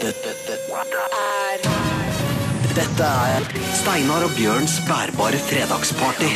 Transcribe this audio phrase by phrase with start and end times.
[0.00, 1.58] Dette, dette, er
[2.72, 3.44] dette er
[3.76, 6.30] Steinar og Bjørns bærbare fredagsparty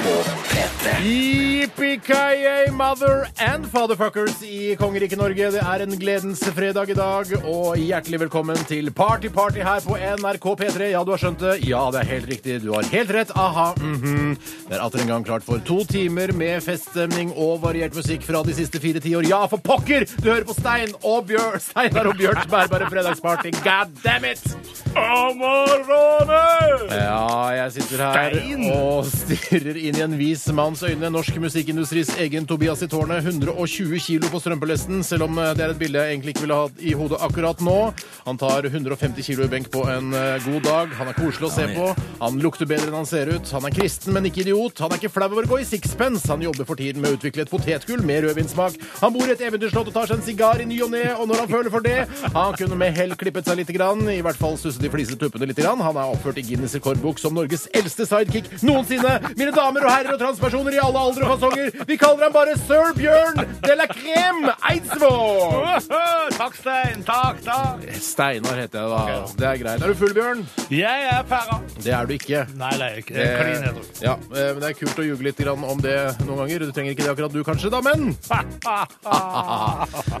[0.00, 0.39] på P3.
[0.80, 5.50] Yippee-ki-yay, mother and fatherfuckers i kongeriket Norge.
[5.52, 9.98] Det er en gledens fredag i dag, og hjertelig velkommen til Party Party her på
[10.00, 10.88] NRK P3.
[10.94, 11.58] Ja, du har skjønt det.
[11.68, 12.56] Ja, det er helt riktig.
[12.64, 13.34] Du har helt rett.
[13.36, 13.74] Aha.
[13.76, 14.32] mhm.
[14.70, 18.40] Det er atter en gang klart for to timer med feststemning og variert musikk fra
[18.46, 19.28] de siste fire tiår.
[19.28, 20.08] Ja, for pokker!
[20.22, 23.52] Du hører på Stein og Bjørn, Steinar og Bjørns bærbare fredagsparty.
[23.66, 24.40] God damn it!
[26.90, 28.64] Ja, jeg sitter her Stein.
[28.74, 31.08] og stirrer inn i en vis manns øyne.
[31.10, 33.24] Norsk musikkindustris egen Tobias i tårnet.
[33.26, 36.68] 120 kilo på strømpelesten, selv om det er et bilde jeg egentlig ikke ville ha
[36.78, 37.78] i hodet akkurat nå.
[38.26, 40.92] Han tar 150 kilo i benk på en eh, god dag.
[41.00, 41.88] Han er koselig å se på.
[42.20, 43.50] Han lukter bedre enn han ser ut.
[43.56, 44.78] Han er kristen, men ikke idiot.
[44.84, 46.28] Han er ikke flau over å gå i sixpence.
[46.30, 48.78] Han jobber for tiden med å utvikle et potetgull med rødvinssmak.
[49.00, 51.26] Han bor i et eventyrslott og tar seg en sigar i ny og ne, og
[51.32, 51.98] når han føler for det
[52.34, 55.50] Han kunne med hell klippet seg lite grann, i hvert fall susset de flisete tuppene
[55.50, 55.82] lite grann.
[55.82, 59.18] Han er oppført i Guinness rekordbok som Norges eldste sidekick noensinne.
[59.34, 62.56] Mine damer og herrer og transpersoner i alle aldre og fasonger, vi kaller ham bare
[62.60, 65.88] Sir Bjørn de la Crème Eidsvåg!
[66.36, 67.02] Takk, Stein.
[67.06, 67.80] Takk, takk.
[68.00, 69.00] Steinar heter jeg da.
[69.40, 69.82] Det er greit.
[69.82, 70.40] Er du full, Bjørn?
[70.72, 71.56] Jeg er pæra.
[71.80, 72.40] Det er du ikke.
[72.60, 73.14] Nei, det er jeg ikke.
[73.16, 73.82] Det er klin edru.
[74.04, 76.58] ja, eh, men det er kult å ljuge litt grann om det noen ganger.
[76.68, 78.00] Du trenger ikke det akkurat du, kanskje, da, men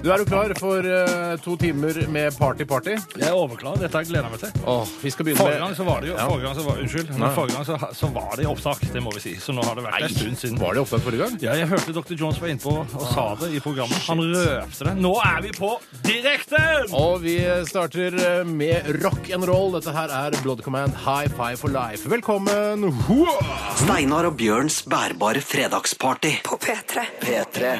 [0.04, 2.94] Du er jo klar for uh, to timer med party-party?
[3.20, 3.76] Jeg er overklar.
[3.80, 4.52] Dette har jeg gleda meg til.
[4.70, 6.26] Åh, vi skal begynne Forrige gang så var det jo Ja.
[6.28, 7.08] forrige gang så var, Unnskyld.
[7.18, 9.32] Men forrige gang så, så var det opptak, det må vi si.
[9.40, 10.58] Så nå har det vært en stund siden.
[10.60, 11.36] Var det oppe forrige gang?
[11.42, 12.14] Ja, jeg hørte Dr.
[12.18, 13.98] Jones var innpå og sa det i programmet.
[14.06, 14.94] Han røpte det.
[15.00, 15.70] Nå er vi på
[16.04, 16.92] direkten!
[16.96, 17.36] Og vi
[17.68, 19.74] starter eh, med rock and roll.
[19.76, 22.10] Dette her er Blood Command High Five for Life.
[22.10, 22.86] Velkommen!
[23.06, 23.36] Hua!
[23.80, 27.06] Steinar og Bjørns bærbare fredagsparty på P3.
[27.22, 27.74] P3.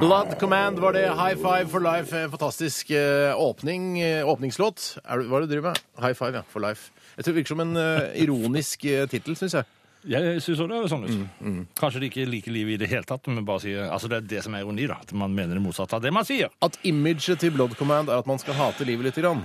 [0.00, 1.06] Blood Command var det.
[1.14, 2.14] High Five for Life.
[2.16, 4.98] En Fantastisk eh, åpning, eh, åpningslåt.
[5.04, 5.86] Er hva er det du driver med?
[6.00, 6.44] High Five, ja.
[6.50, 6.90] For Life.
[7.16, 7.76] Jeg tror Det virker som en
[8.18, 9.73] ironisk uh, tittel, syns jeg.
[10.04, 11.74] Jeg syns også det høres sånn ut.
[11.80, 14.30] Kanskje de ikke liker livet i det hele tatt, men bare sier Altså, det er
[14.34, 14.98] det som er ironi, da.
[15.00, 16.52] At man mener det motsatte av det man sier.
[16.64, 19.20] At imaget til Blood Command er at man skal hate livet litt.
[19.24, 19.44] Grann.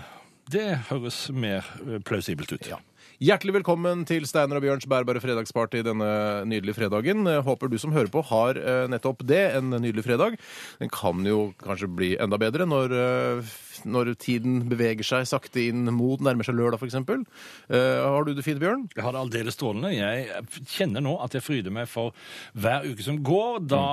[0.50, 2.72] Det høres mer eh, plausibelt ut.
[2.72, 2.80] Ja.
[3.19, 6.08] Hjertelig velkommen til Steinar og Bjørns bærbare fredagsparty denne
[6.48, 7.28] nydelige fredagen.
[7.46, 10.38] Håper du som hører på har eh, nettopp det, en nydelig fredag.
[10.80, 13.52] Den kan jo kanskje bli enda bedre når, eh,
[13.88, 16.98] når tiden beveger seg sakte inn mot nærmer seg lørdag, f.eks.
[17.00, 18.88] Uh, har du det fint, Bjørn?
[18.96, 19.94] Jeg har det aldeles strålende.
[19.96, 20.44] Jeg
[20.76, 22.16] kjenner nå at jeg fryder meg for
[22.60, 23.84] hver uke som går, da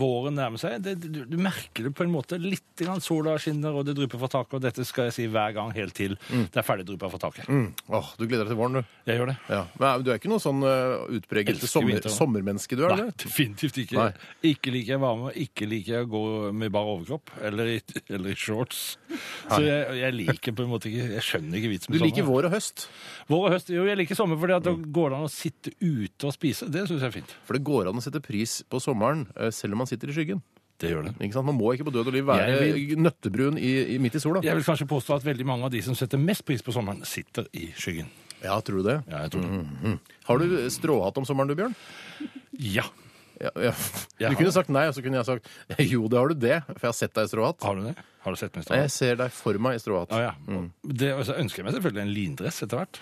[0.00, 0.80] våren nærmer seg.
[0.84, 2.66] Det, du, du merker det på en måte litt.
[2.80, 4.56] Grann sola skinner, og det drypper fra taket.
[4.56, 7.48] Og dette skal jeg si hver gang helt til det er ferdig dryppa fra taket.
[7.50, 7.68] Mm.
[7.88, 8.94] Åh, du gleder deg til våren, du.
[9.08, 9.36] Jeg gjør det.
[9.50, 9.60] Ja.
[9.80, 13.16] Men du er ikke noe sånn uh, utpreget sommer, sommermenneske, du er Nei, det?
[13.24, 13.98] definitivt ikke.
[13.98, 14.30] Nei.
[14.52, 16.24] Ikke liker jeg varme, ikke liker jeg å gå
[16.56, 18.84] med bar overkropp eller i, eller i shorts.
[19.50, 22.36] Så jeg, jeg liker på en måte ikke Jeg skjønner ikke vitsen Du liker sommer.
[22.36, 22.86] vår og høst.
[23.30, 23.72] Vår og høst.
[23.74, 26.70] Jo, jeg liker sommer fordi at da går det an å sitte ute og spise.
[26.70, 27.36] Det syns jeg er fint.
[27.48, 30.16] For det går an å sette pris på sommeren eh, selv om man sitter i
[30.16, 30.42] skyggen.
[30.80, 31.12] Det gjør det.
[31.20, 31.48] Ikke sant?
[31.50, 32.96] Man må ikke på død og liv være vil...
[33.04, 34.40] nøttebrun i, i, midt i sola.
[34.44, 37.04] Jeg vil kanskje påstå at veldig mange av de som setter mest pris på sommeren,
[37.08, 38.08] sitter i skyggen.
[38.40, 38.96] Ja, tror du det?
[39.10, 39.98] Ja, jeg tror det.
[40.24, 41.76] Har du stråhatt om sommeren du, Bjørn?
[42.56, 42.86] Ja.
[43.40, 43.50] Ja,
[44.20, 44.28] ja.
[44.30, 45.48] Du kunne sagt nei, og så kunne jeg sagt
[45.92, 47.62] jo, det har du det, for jeg har sett deg i stråhatt.
[47.64, 47.96] Har du det?
[48.20, 48.82] Har du sett meg i stråhatt?
[48.84, 50.12] Jeg ser deg for meg i stråhatt.
[50.12, 50.60] Ah, ja.
[50.84, 53.00] Det, og så ønsker jeg meg selvfølgelig en lindress etter hvert.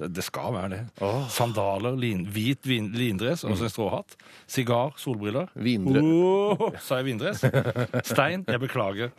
[0.00, 0.78] Det, det skal være det.
[1.04, 1.26] Oh.
[1.28, 4.16] Sandaler, lin, hvit vin, lindress og så en stråhatt.
[4.48, 5.50] Sigar, solbriller.
[5.60, 7.44] Vindre- Åh, sa jeg vindress?
[8.14, 9.12] Stein, jeg beklager.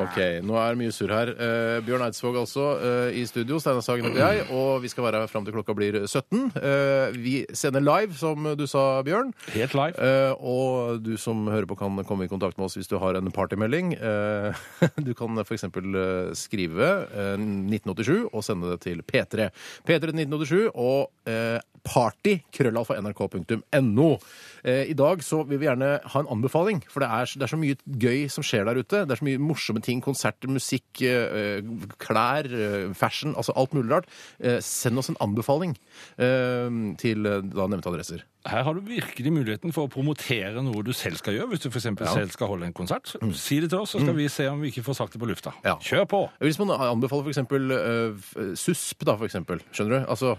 [0.00, 0.16] Ok,
[0.48, 1.34] nå er det mye surr her.
[1.36, 5.20] Uh, Bjørn Eidsvåg altså uh, i studio, Steinar Sagen og jeg, og vi skal være
[5.26, 6.48] her fram til klokka blir 17.
[6.56, 9.34] Uh, vi sender live, som du sa, Bjørn.
[9.58, 9.98] Helt live.
[9.98, 13.18] Eh, og du som hører på, kan komme i kontakt med oss hvis du har
[13.18, 13.94] en partymelding.
[13.98, 14.62] Eh,
[15.06, 15.66] du kan f.eks.
[15.68, 19.50] Uh, skrive eh, 1987 og sende det til P3.
[19.88, 21.58] P3 1987 og eh,
[21.88, 24.08] party krøllalfa nrk.no.
[24.14, 24.22] Eh,
[24.64, 27.58] I dag så vil vi gjerne ha en anbefaling, for det er, det er så
[27.60, 29.04] mye gøy som skjer der ute.
[29.06, 30.00] Det er så mye morsomme ting.
[30.04, 31.60] Konserter, musikk, eh,
[32.02, 34.08] klær, eh, fashion, altså alt mulig rart.
[34.40, 35.76] Eh, send oss en anbefaling
[36.18, 36.68] eh,
[37.00, 38.24] til eh, da nevnte adresser.
[38.48, 41.50] Her har du virkelig muligheten for å promotere noe du selv skal gjøre.
[41.52, 41.88] Hvis du f.eks.
[42.14, 43.32] selv skal holde en konsert, Mm.
[43.34, 45.26] si det til oss, så skal vi se om vi ikke får sagt det på
[45.28, 45.52] lufta.
[45.64, 45.74] Ja.
[45.82, 46.20] Kjør på!
[46.40, 49.60] Hvis man anbefaler eksempel uh, SUSP, da, for eksempel.
[49.72, 50.06] Skjønner du?
[50.12, 50.36] Altså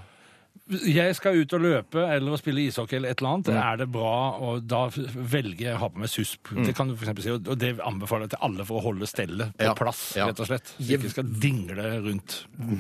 [0.70, 3.48] Jeg skal ut og løpe eller å spille ishockey eller et eller annet.
[3.50, 3.60] Mm.
[3.64, 6.52] Er det bra, og da velger jeg å ha på meg susp.
[6.54, 9.56] Det kan du for si, og det anbefaler jeg til alle for å holde stellet
[9.58, 10.70] på Ja, plass, rett og slett.
[10.78, 12.36] Så ikke skal dingle rundt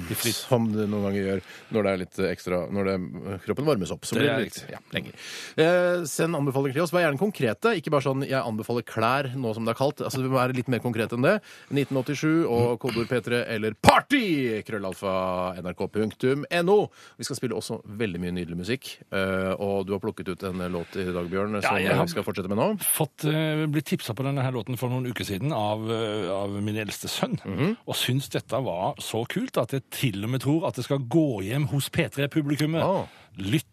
[0.06, 0.38] i fritt.
[0.38, 1.42] Som det noen ganger gjør
[1.74, 2.95] når det er litt ekstra Når det,
[3.48, 4.06] kroppen varmes opp.
[4.06, 5.18] Så Det blir det litt ja, lenger.
[5.66, 6.94] Eh, send anbefalinger til oss.
[6.94, 7.74] Vær gjerne konkrete.
[7.80, 10.06] Ikke bare sånn 'jeg anbefaler klær' nå som det er kaldt.
[10.06, 11.42] Altså, Vi må være litt mer konkrete enn det.
[11.74, 14.62] 1987 og kodeord P3 eller party!
[14.62, 16.80] Krøllalfa nrk.no.
[17.18, 18.89] Vi skal spille også veldig mye nydelig musikk.
[19.13, 22.51] Eh, og du har plukket ut en låt i dag, Bjørn, som vi skal fortsette
[22.51, 22.69] med nå.
[22.83, 26.56] fått uh, blitt tipsa på denne her låten for noen uker siden av, eh, av
[26.63, 27.38] min eldste sønn.
[27.44, 27.77] Mhm.
[27.85, 31.03] Og syns dette var så kult at jeg til og med tror at det skal
[31.06, 32.83] gå hjem hos P3-publikummet.
[32.83, 33.06] Ah.
[33.39, 33.67] Lytt.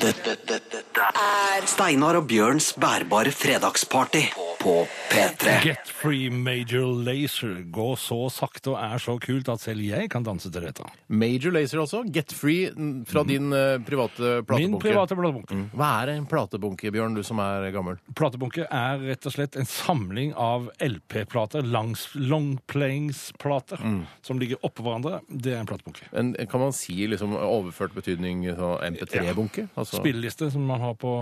[0.00, 5.62] Dette, dette, dette er Steinar og Bjørns bærbare fredagsparty på P3.
[5.64, 10.22] Get Free Major Lazer går så sakte og er så kult at selv jeg kan
[10.26, 10.86] danse til dette.
[11.10, 12.04] Major Lazer også.
[12.14, 14.60] Get Free mm, fra din eh, private platebunke.
[14.62, 15.58] Min private platebunke.
[15.74, 17.98] Hva er en platebunke, Bjørn, du som er gammel?
[18.18, 24.02] Platebunke er rett og slett en samling av LP-plater, langs- longplayingsplater, Mm.
[24.22, 25.20] som ligger oppå hverandre.
[25.28, 26.06] Det er en platebunke.
[26.12, 29.68] En, kan man si liksom overført betydning så MP3-bunke?
[29.74, 31.16] Altså, Spilleliste som man har på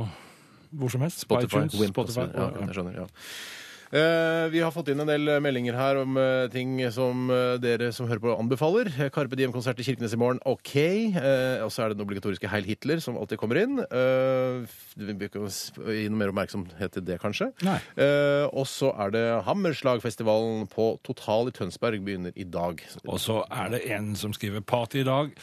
[0.71, 1.25] hvor som helst.
[1.25, 2.29] Spotify, iTunes, Wimp, Spotify.
[2.35, 3.09] Ja, jeg skjønner, ja.
[3.91, 7.89] Eh, vi har fått inn en del meldinger her om eh, ting som eh, dere
[7.95, 8.91] som hører på, anbefaler.
[9.11, 10.77] Carpe Diem-konsert i Kirkenes i morgen, OK.
[11.65, 13.81] Og så er det den obligatoriske Heil Hitler som alltid kommer inn.
[13.81, 17.51] Vi ikke gi noe mer oppmerksomhet til det, kanskje.
[18.55, 22.79] Og så er det Hammerslagfestivalen på Total i Tønsberg begynner i dag.
[23.09, 25.35] Og så er det en som skriver party i dag.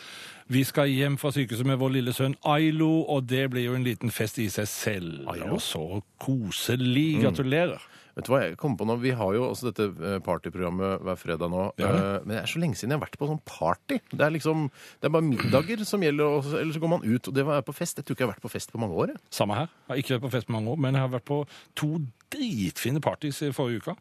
[0.48, 3.84] Vi skal hjem fra sykehuset med vår lille sønn Ailo, og det blir jo en
[3.84, 5.26] liten fest i seg selv.
[5.28, 5.58] Ailo?
[5.58, 5.82] Og så
[6.24, 7.18] koselig.
[7.24, 7.82] Gratulerer.
[8.18, 8.96] Vet du hva jeg kom på nå?
[8.98, 11.68] Vi har jo også dette eh, partyprogrammet hver fredag nå.
[11.78, 11.92] Ja.
[11.92, 14.00] eh, Men det er så lenge siden jeg har vært på sånn party.
[14.10, 14.64] Det er liksom,
[14.98, 17.30] det er bare middager som gjelder, og eller så går man ut.
[17.30, 18.00] Og det var jeg på fest.
[18.02, 19.14] Jeg tror ikke jeg har vært på fest på mange år.
[19.14, 19.22] jeg.
[19.38, 19.70] Samme her.
[19.86, 21.42] Jeg har ikke vært på fest på mange år, men jeg har vært på
[21.84, 21.92] to
[22.34, 23.98] dritfine parties i forrige uke.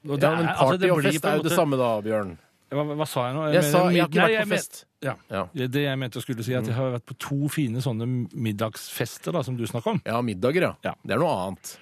[0.00, 2.34] Ja, men party altså, og fest er jo det samme da, Bjørn.
[2.70, 3.44] Hva, hva sa jeg nå?
[3.50, 4.80] Jeg sa jeg har ikke vært på fest.
[5.02, 5.14] Ja.
[5.32, 5.44] Ja.
[5.54, 7.82] Det er det jeg mente å skulle si, at jeg har vært på to fine
[7.82, 10.02] sånne middagsfester da, som du snakker om.
[10.06, 10.74] Ja, middager, ja.
[10.86, 10.94] Ja.
[11.02, 11.72] Det er noe annet.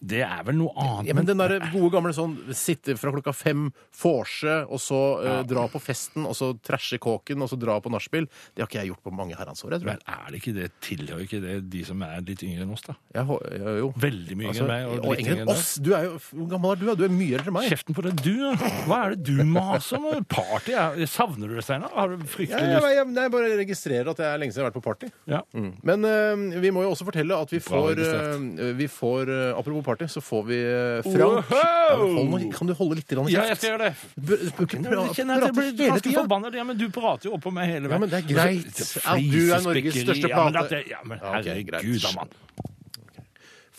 [0.00, 1.10] Det er vel noe annet.
[1.10, 3.66] Ja, men den der gode gamle sånn sitte fra klokka fem,
[4.00, 7.92] vorse, og så eh, dra på festen, og så trashe kåken, og så dra på
[7.92, 8.24] nachspiel,
[8.56, 10.14] det har ikke jeg gjort på mange herrens år, jeg tror Vel, jeg.
[10.16, 12.94] er det ikke det, tilhører ikke det de som er litt yngre enn oss, da?
[13.12, 13.26] jeg.
[13.28, 13.90] hå- ja, jo.
[14.00, 15.04] Veldig mye Altså, yngre enn meg.
[15.04, 15.52] og litt yngre enn deg.
[15.56, 15.74] oss!
[15.84, 16.86] Du er jo, hvor gammel er du?
[16.88, 16.94] da?
[16.96, 17.68] Du er mye eldre enn meg.
[17.74, 18.64] Kjeften på deg, du!
[18.88, 20.24] Hva er det du maser om?
[20.32, 20.72] Party?
[20.72, 21.92] er- Savner du det, Steinar?
[21.92, 22.88] Har du Ja, fryktelig jeg, lyst?
[22.96, 25.12] jeg, jeg bare registrerer at jeg er lenge siden jeg har vært på party.
[25.28, 25.42] Ja.
[25.52, 25.70] Mm.
[25.84, 28.60] Men eh, vi må jo også fortelle at vi får, registrert.
[28.64, 32.52] eh, vi får eh, Apropos party, så får vi eh, Frank ja, men hold, nå-
[32.56, 33.94] Kan du holde litt grann Ja, jeg skal gjøre det.
[34.16, 36.20] Du bør- bør ikke Jeg pra- kjenner at jeg blir hele ganske tida.
[36.22, 37.92] forbanna, ja, men du prater jo oppå meg hele veien.
[37.92, 38.80] Ja, men det er greit
[39.30, 42.28] du er Norges største største ja, men plate- at Ja, men herregud, da, mann.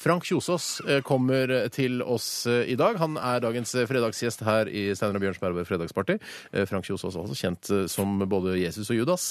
[0.01, 2.97] Frank Kjosås eh, kommer til oss eh, i dag.
[2.97, 6.15] Han er dagens eh, fredagsgjest her i Steinar og Bjørnsberg fredagsparty.
[6.69, 9.25] Frank Kjosås er også kjent som både Jesus og Judas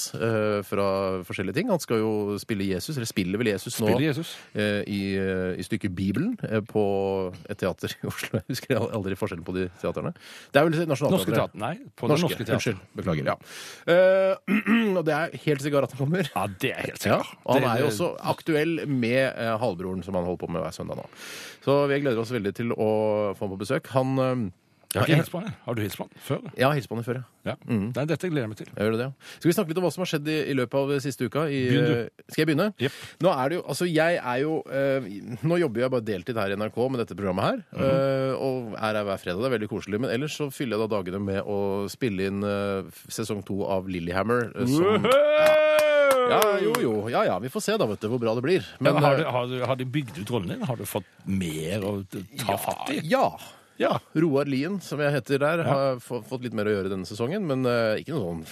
[0.67, 0.85] fra
[1.27, 1.71] forskjellige ting.
[1.71, 4.31] Han skal jo spille Jesus, eller spiller vel Jesus nå Jesus.
[4.55, 6.35] i, i stykket Bibelen
[6.69, 6.83] på
[7.51, 8.31] et teater i Oslo.
[8.39, 10.13] Jeg husker aldri forskjellen på de teaterne.
[10.53, 11.37] Det er vel Norske Nationaltheatret.
[11.41, 11.61] teater.
[11.65, 12.57] Nei, på det norske teater.
[12.57, 12.81] Unnskyld.
[13.01, 13.31] Beklager.
[13.33, 13.37] Ja.
[15.01, 16.31] Og det er helt sikkert at han kommer.
[16.31, 17.35] Ja, det er helt Ja, sikkert.
[17.45, 21.01] og han er jo også aktuell med halvbroren som han holder på med hver søndag
[21.01, 21.09] nå.
[21.65, 22.89] Så vi gleder oss veldig til å
[23.37, 23.87] få ham på besøk.
[23.97, 24.49] Han eh,
[24.91, 25.53] Jeg har ikke hilst på han.
[25.63, 26.39] Har du hilst på han før?
[26.59, 27.27] Ja, hilst på han før, ja.
[27.47, 27.53] Ja.
[27.65, 28.67] Nei, dette gleder jeg meg til.
[28.75, 29.29] Jeg gjør det, ja.
[29.39, 31.45] Skal vi snakke litt om hva som har skjedd i, i løpet av siste uka?
[31.49, 32.67] I, eh, Skal jeg begynne?
[32.83, 32.97] Yep.
[33.23, 35.07] Nå er det jo, altså jeg er jo eh,
[35.47, 37.63] Nå jobber jeg bare deltid her i NRK med dette programmet her.
[37.71, 37.87] Mhm.
[37.87, 39.39] eh, og er her hver fredag.
[39.41, 40.01] Det er veldig koselig.
[40.03, 41.57] Men ellers så fyller jeg da dagene med å
[41.95, 44.51] spille inn eh, sesong to av Lillehammer.
[44.59, 45.55] eh, som, ja,
[46.63, 46.93] jo, jo.
[47.11, 48.67] Ja ja, vi får se da, vet du, hvor bra det blir.
[48.79, 50.61] Men, har, eh, du, har, du, har de bygd ut rollen din?
[50.67, 51.95] Har du fått mer å
[52.45, 52.99] ta fatt i?
[53.11, 53.25] Ja.
[53.81, 53.95] Ja.
[54.13, 57.47] Roar Lien, som jeg heter der, har få- fått litt mer å gjøre denne sesongen.
[57.49, 58.43] Men eh, ikke noe sånn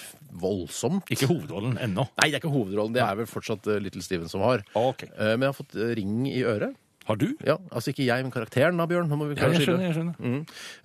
[0.42, 1.10] voldsomt.
[1.14, 2.08] Ikke hovedrollen ennå.
[2.18, 2.96] Nei, det er ikke hovedrollen.
[2.96, 4.64] Det er vel fortsatt eh, Little Steven som har.
[4.80, 5.04] Ok.
[5.12, 6.74] Eh, men jeg har fått eh, ring i øret.
[7.10, 7.28] Har du?
[7.42, 9.10] Ja, Altså ikke jeg, men karakteren da, Bjørn.
[9.10, 9.88] Nå må vi Ja, jeg skjønner.
[9.88, 10.16] jeg skjønner.
[10.22, 10.42] Mm.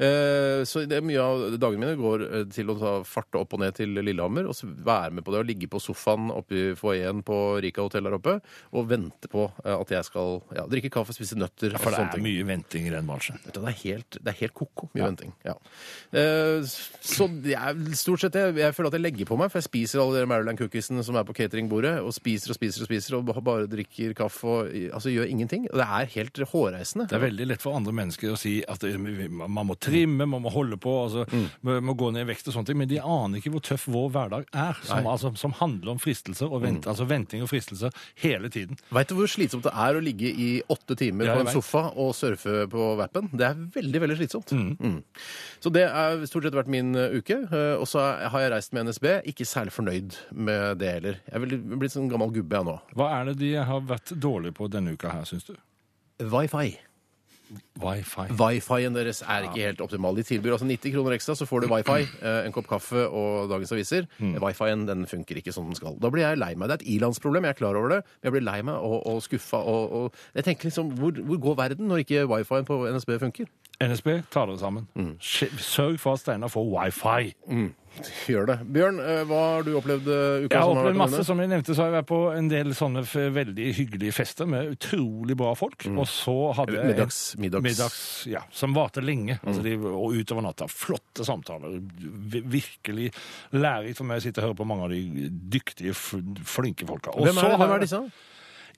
[0.07, 3.53] Eh, så det er mye av dagene mine går eh, til å ta farte opp
[3.57, 5.43] og ned til Lillehammer og så være med på det.
[5.45, 8.39] Og ligge på sofaen oppe i foajeen på Rika hotell der oppe
[8.73, 11.77] og vente på eh, at jeg skal ja, drikke kaffe, spise nøtter.
[11.79, 12.25] For det er ting.
[12.25, 13.39] mye venting i den bransjen.
[13.45, 15.37] Det er helt, det er helt koko mye mye venting.
[15.45, 15.59] Ja.
[16.17, 16.65] Eh,
[17.05, 19.69] så det er stort sett jeg, jeg føler at jeg legger på meg, for jeg
[19.69, 23.19] spiser alle de Maryland cookiesene som er på cateringbordet, og spiser og spiser og spiser
[23.21, 25.69] og bare drikker kaffe og altså gjør ingenting.
[25.73, 27.07] Og det er helt hårreisende.
[27.11, 30.51] Det er veldig lett for andre mennesker å si at man må trimme, man må
[30.55, 31.47] holde på, altså, Mm.
[31.63, 33.87] man må gå ned i vekt og sånne ting, men de aner ikke hvor tøff
[33.89, 35.07] vår hverdag er, som, Mm.
[35.13, 38.77] altså, som handler om fristelser, og vent, altså venting og fristelser hele tiden.
[38.93, 42.15] Veit du hvor slitsomt det er å ligge i åtte timer på en sofa og
[42.15, 43.29] surfe på vappen?
[43.33, 44.53] Det er veldig veldig slitsomt.
[44.81, 45.03] Mm.
[45.61, 47.37] Så det har stort sett vært min uh, uke.
[47.53, 47.99] uh, Og så
[48.31, 49.23] har jeg reist med NSB.
[49.27, 51.17] Ikke særlig fornøyd med det heller.
[51.31, 52.79] Jeg er blitt sånn gammel gubbe jeg nå.
[52.95, 55.55] Hva er det de har vært dårlige på denne uka her, syns du?
[56.23, 56.79] Wifi.
[57.83, 58.25] Wifi.
[58.39, 60.17] Wifi-en deres er ikke helt optimal.
[60.17, 63.51] De tilbyr altså 90 kroner ekstra, så får du wifi, eh, en kopp kaffe og
[63.51, 64.07] dagens aviser.
[64.43, 65.99] Wifi-en den funker ikke som den skal.
[66.01, 66.69] Da blir jeg lei meg.
[66.71, 68.01] Det er et ilandsproblem, jeg er klar over det.
[68.23, 69.59] Men jeg blir lei meg og, og skuffa.
[69.59, 73.51] Og, og jeg tenker liksom, hvor, hvor går verden når ikke wifi-en på NSB funker?
[73.83, 74.87] NSB, ta dere sammen.
[74.95, 75.15] Mm.
[75.21, 77.33] Sørg for at Steinar får wifi.
[78.27, 78.57] Gjør det.
[78.75, 81.21] Bjørn, eh, hva har du opplevd eh, uka Jeg har som har vært masse.
[81.29, 83.05] Som jeg nevnte, så har jeg vært på en del sånne
[83.37, 85.87] veldig hyggelige fester med utrolig bra folk.
[85.93, 87.67] Og så hadde jeg Middags, middags.
[87.69, 88.01] middags
[88.31, 89.39] ja, som varte lenge.
[89.45, 90.69] Altså de, og utover natta.
[90.71, 91.79] Flotte samtaler.
[92.59, 93.13] Virkelig
[93.55, 97.15] lærerikt for meg å sitte og høre på mange av de dyktige, flinke folka.
[97.15, 98.03] Og Hvem så er, har hvem er disse?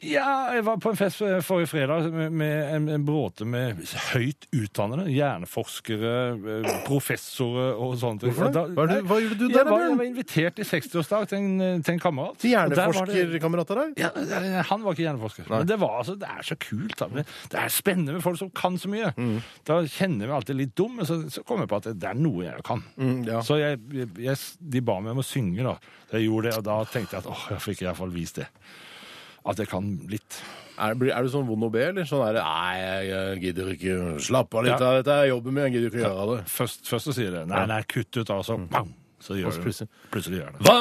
[0.04, 3.78] Ja, jeg var på en fest forrige fredag med, en, en bråte med
[4.12, 5.06] høyt utdannede.
[5.14, 8.26] Hjerneforskere, eh, professorer og sånt.
[8.26, 8.64] Hvorfor det?
[8.76, 11.48] Hva det- hva gjorde du der, Jeg var, jeg var invitert i 60-årsdag til,
[11.82, 12.38] til en kamerat.
[12.42, 13.94] Til hjerneforskerkamerat av deg?
[14.04, 15.48] ja, eh, han var ikke hjerneforsker.
[15.50, 16.96] Men det, var, altså, det er så kult.
[17.00, 17.08] Da.
[17.50, 19.14] Det er spennende med folk som kan så mye.
[19.16, 19.38] Mm.
[19.64, 22.20] Da kjenner vi alltid litt dum, men så, så kommer jeg på at det er
[22.20, 22.84] noe jeg kan.
[23.00, 23.40] Mm, ja.
[23.46, 23.80] Så jeg,
[24.20, 25.78] jeg, de ba meg om å synge, da.
[26.12, 28.42] Jeg gjorde det, og da tenkte jeg at åh, jeg fikk i hvert fall vist
[28.42, 28.46] det.
[29.46, 30.40] At jeg kan litt.
[30.76, 33.40] Er, blir- er du sånn vond å be, eller sånn er det Nei, jeg, jeg
[33.46, 33.94] gidder ikke.
[34.26, 34.74] Slapp av litt.
[34.80, 34.90] Ja.
[34.90, 36.42] av Dette jeg jobber med, jeg gidder ikke gjøre det.
[36.52, 38.58] Først, først så sier det nei, nei, kutt ut, altså.
[38.58, 38.90] så bang,
[39.24, 39.64] Så gjør Og så det.
[39.64, 40.66] plutselig- Plutselig gjør det.
[40.66, 40.76] Hva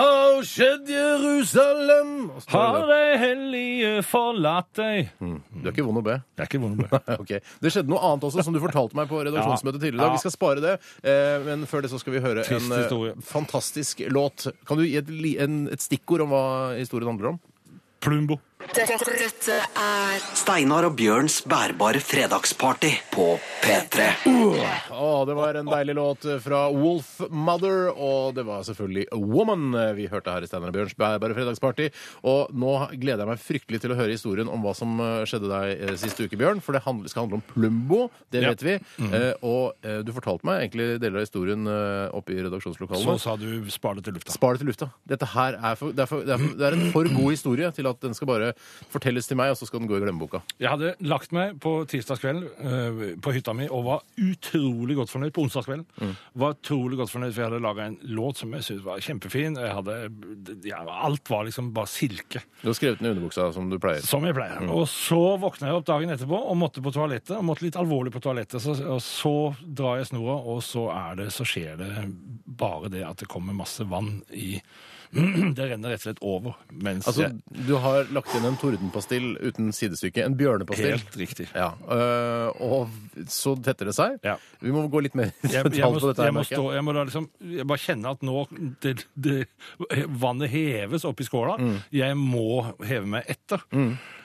[0.00, 2.30] har skjedd, Jerusalem?
[2.34, 5.10] Og så Har det hellige forlatt deg?
[5.20, 5.36] der.
[5.62, 6.16] Du er ikke vond å be.
[6.34, 7.00] Det er ikke vond å be.
[7.22, 7.32] Ok.
[7.60, 10.08] Det skjedde noe annet også, som du fortalte meg på redaksjonsmøtet tidligere i dag.
[10.08, 10.16] Ja.
[10.16, 12.82] Vi skal spare det, eh, men før det så skal vi høre Trist en eh,
[12.86, 13.14] historie.
[13.28, 14.48] fantastisk låt.
[14.66, 16.44] Kan du gi et, li- en, et stikkord om hva
[16.80, 17.40] historien handler om?
[18.04, 18.38] Plumbo.
[18.64, 23.26] Dette, dette er Steinar og Bjørns bærbare fredagsparty på
[23.60, 24.06] P3.
[24.24, 29.66] Å, det var en deilig låt fra Wolf Mother, og det var selvfølgelig A Woman
[29.98, 31.90] vi hørte her i Steinar og Bjørns bærbare fredagsparty.
[32.30, 35.50] Og nå gleder jeg meg fryktelig til å høre historien om hva som eh, skjedde
[35.52, 36.64] deg eh, sist uke, Bjørn.
[36.64, 38.54] For det skal handle om Plumbo, det Ja.
[38.54, 38.78] vet vi.
[39.04, 41.68] Eh, og du fortalte meg egentlig deler av historien
[42.16, 42.40] oppe i
[43.04, 44.32] Så sa du spar det til lufta.
[44.32, 44.90] Spar det til lufta.
[45.04, 47.30] Dette her er, for, det, er for, det, er for, det er en for god
[47.34, 48.53] historie til at den skal bare
[48.92, 50.40] fortelles til meg, og så skal den gå i glemmeboka.
[50.62, 55.34] Jeg hadde lagt meg på tirsdagskvelden øh, på hytta mi og var utrolig godt fornøyd
[55.36, 56.14] på onsdagskvelden.
[56.44, 59.58] Var utrolig godt fornøyd, for jeg hadde laga en låt som jeg syntes var kjempefin.
[59.60, 59.98] Jeg hadde,
[60.68, 64.00] ja, alt var liksom bare silke, Du har skrevet den i underbuksa, som du pleier.
[64.04, 64.64] som jeg pleier.
[64.70, 67.36] Og så våkna jeg opp dagen etterpå og måtte på toalettet.
[67.38, 68.60] og Måtte litt alvorlig på toalettet.
[68.62, 69.34] Så, og så
[69.64, 71.90] drar jeg snora, og så er det, så skjer det
[72.46, 74.58] bare det at det kommer masse vann i
[75.56, 76.54] Det renner rett og slett over.
[76.74, 80.24] Mens Altså, jeg, du har lagt inn en tordenpastill uten sidestykke.
[80.26, 80.96] En bjørnepastill.
[80.96, 81.46] Helt riktig.
[81.54, 84.18] Ja, øh, Og så tetter det seg.
[84.26, 84.34] Ja.
[84.64, 86.20] Vi må gå litt mer Jeg, jeg, må, på dette.
[86.24, 86.58] her, jeg, må merker jeg.
[86.58, 88.44] stå, jeg må da liksom Jeg bare kjenne at nå
[88.82, 89.38] det, det,
[90.24, 91.56] Vannet heves opp i skåla.
[91.62, 91.78] Mm.
[91.94, 92.46] Jeg må
[92.84, 93.62] heve meg etter.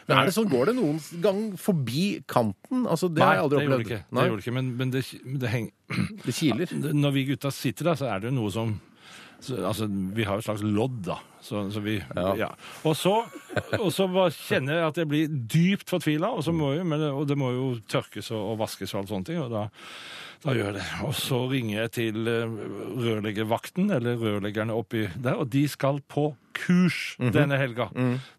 [0.10, 2.88] Men er det sånn, Går det noen gang forbi kanten?
[2.90, 3.84] Altså, Det har jeg aldri det opplevd.
[3.86, 4.04] det ikke.
[4.10, 5.04] Nei, Det gjorde det ikke men, men det,
[5.44, 6.74] det henger det kiler.
[7.06, 8.74] Når vi gutta sitter der, så er det jo noe som
[9.40, 11.20] så, altså, Vi har jo et slags lodd, da.
[11.42, 12.36] Så, så vi, Ja.
[12.36, 12.50] ja.
[12.84, 13.14] Og, så,
[13.80, 17.06] og så bare kjenner jeg at jeg blir dypt fortvila, og, så må jo, men,
[17.14, 19.40] og det må jo tørkes og, og vaskes og alt sånne ting.
[19.40, 19.68] og da
[20.44, 20.84] da gjør jeg det.
[21.04, 22.54] Og så ringer jeg til eh,
[23.04, 26.30] rørleggervakten, eller rørleggerne oppi der, og de skal på
[26.60, 27.32] kurs Mhm.
[27.36, 27.90] denne helga.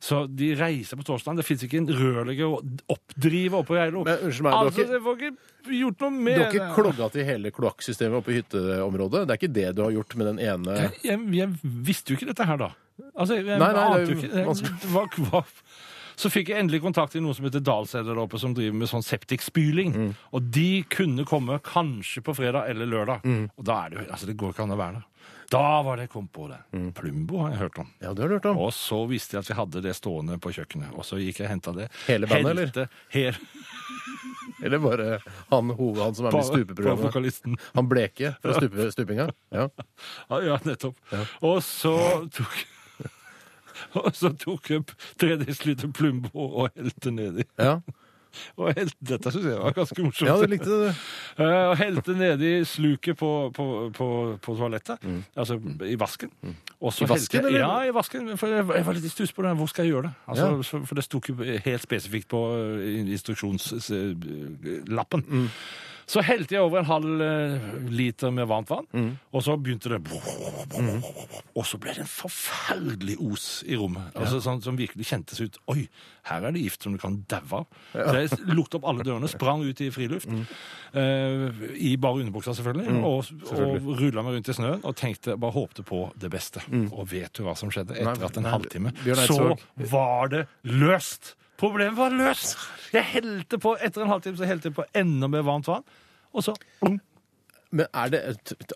[0.00, 1.36] Så de reiser på torsdag.
[1.40, 2.60] Det fins ikke en rørlegger å
[2.92, 4.02] oppdrive oppe i Geilo.
[4.04, 5.32] Unnskyld meg, altså, jeg får ikke
[5.80, 9.26] gjort noe Du har ikke klogga til hele kloakksystemet oppe i hytteområdet?
[9.26, 12.16] Det er ikke det du har gjort med den ene jeg, jeg, jeg visste jo
[12.18, 12.70] ikke dette her, da.
[13.16, 14.44] Altså, jeg, Nei, nei, det ante jo ikke det.
[14.90, 15.44] Hva, hva,
[16.20, 18.90] så fikk jeg endelig kontakt med noen som heter Dalsæder der oppe, som driver med
[18.90, 19.94] sånn septikspyling.
[19.94, 20.10] Mm.
[20.36, 23.24] Og de kunne komme kanskje på fredag eller lørdag.
[23.24, 23.46] Mm.
[23.56, 25.06] Og da er det jo Altså, det går ikke an å være der.
[25.50, 26.60] Da var det jeg kom på det.
[26.76, 26.90] Mm.
[26.94, 27.88] Plumbo har jeg hørt om.
[27.98, 28.60] Ja, det har du hørt om.
[28.62, 30.92] Og så visste jeg at vi hadde det stående på kjøkkenet.
[30.94, 31.88] Og så gikk jeg og henta det.
[32.06, 32.70] Hele bandet, eller?
[32.70, 33.40] Helte Hel,
[34.64, 37.62] Eller bare han, han som er med i stupeprogrammet?
[37.74, 39.30] Han bleke fra stupe, stupinga?
[39.60, 39.66] Ja.
[40.30, 41.00] Ja, ja nettopp.
[41.42, 41.96] Og så
[42.34, 42.60] tok
[44.00, 44.84] Og så tok jeg
[45.20, 47.44] tre desiliter Plumbo og helte nedi.
[47.58, 47.78] Ja,
[48.62, 50.28] Og helt, dette syns jeg var ganske morsomt.
[50.28, 50.92] ja du likte det.
[51.40, 53.64] Eh, Og helte nedi sluket på, på,
[53.96, 54.06] på,
[54.44, 54.98] på toalettet.
[55.34, 55.56] Altså
[55.88, 56.30] i vasken.
[56.42, 56.54] Mm.
[56.54, 56.56] I
[57.10, 57.58] vasken, eller?
[57.58, 58.30] Ja, i vasken.
[58.38, 59.50] For jeg, jeg var litt i stuss på det.
[59.58, 60.12] Hvor skal jeg gjøre det?
[60.30, 60.50] Altså, Ja.
[60.86, 65.20] for det sto ikke helt spesifikt på eh, instruksjonslappen.
[65.26, 65.48] Mm.
[66.10, 69.10] Så helte jeg over en halv eh, liter med varmt vann, Mm.
[69.32, 70.00] og så begynte det
[71.54, 74.10] Og så ble det en forferdelig os i rommet.
[74.18, 75.58] Altså, sånn, som virkelig kjentes ut.
[75.70, 75.84] Oi,
[76.30, 77.66] her er det gift som du kan daue av.
[77.94, 80.26] Så jeg lukket opp alle dørene, sprang ut i friluft.
[80.94, 81.46] eh,
[81.78, 82.96] I bare underbuksa, selvfølgelig.
[83.04, 86.62] Og, og rulla meg rundt i snøen og tenkte, bare håpte på det beste.
[86.90, 88.94] Og vet du hva som skjedde etter Nei, at en halvtime?
[89.26, 89.52] Så
[89.92, 91.36] var det løst!
[91.60, 92.56] Problemet var løst!
[92.94, 95.84] Jeg helte på, Etter en halvtime så helte jeg på enda mer varmt vann.
[96.34, 96.54] Og så
[97.70, 98.20] Men er det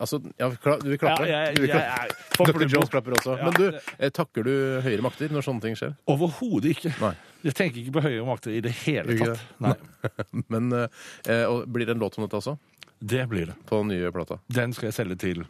[0.01, 1.25] Altså, ja, du vil klappe?
[1.27, 2.67] Ja, jeg- jeg- jeg- Dr.
[2.69, 3.37] Jones klapper også.
[3.39, 4.53] Ja, Men du, eh, takker du
[4.85, 5.97] høyere makter når sånne ting skjer?
[6.07, 6.93] Overhodet ikke.
[7.01, 7.15] Nei.
[7.43, 9.41] Jeg tenker ikke på høyere makter i det hele tatt.
[9.61, 9.75] Nei,
[10.49, 12.59] Men eh, og Blir det en låt om dette også?
[13.05, 13.57] Det blir det.
[13.67, 14.39] På den nye plata?
[14.49, 15.45] Den skal jeg selge til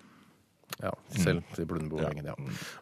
[0.82, 2.26] Ja, selv til Blundebo-gjengen.
[2.26, 2.34] Ja.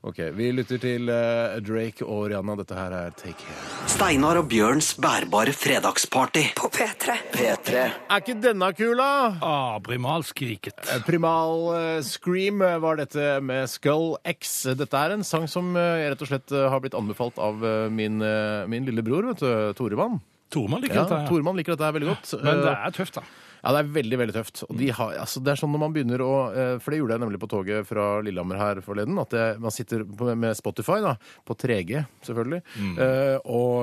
[0.09, 2.55] Ok, Vi lytter til eh, Drake og Rihanna.
[2.63, 3.89] Dette her er Take Care.
[3.93, 7.19] Steinar og Bjørns bærbare fredagsparty På P3.
[7.35, 7.75] P3.
[8.09, 9.11] Er ikke denne kula?
[9.45, 10.81] ah, Primalskriket.
[11.07, 14.63] Primal eh, Scream var dette med Skull X.
[14.79, 17.87] Dette er en sang som eh, rett og slett eh, har blitt anbefalt av eh,
[17.93, 20.19] min, eh, min lillebror, vet du, Toremann.
[20.53, 21.23] Toremann liker dette.
[21.23, 21.29] Ja.
[21.31, 22.35] Tormann liker dette her veldig godt.
[22.45, 23.23] Men det Eh, er tøft, da.
[23.63, 24.61] Ja, det er veldig, veldig tøft.
[24.67, 27.15] Og de har, altså, det er sånn når man begynner å eh, For det gjorde
[27.15, 29.21] jeg nemlig på toget fra Lillehammer her forleden.
[29.23, 31.13] At det, man sitter på, med Spotify, da,
[31.47, 32.59] på 3G selvfølgelig,
[32.99, 33.77] eh, og,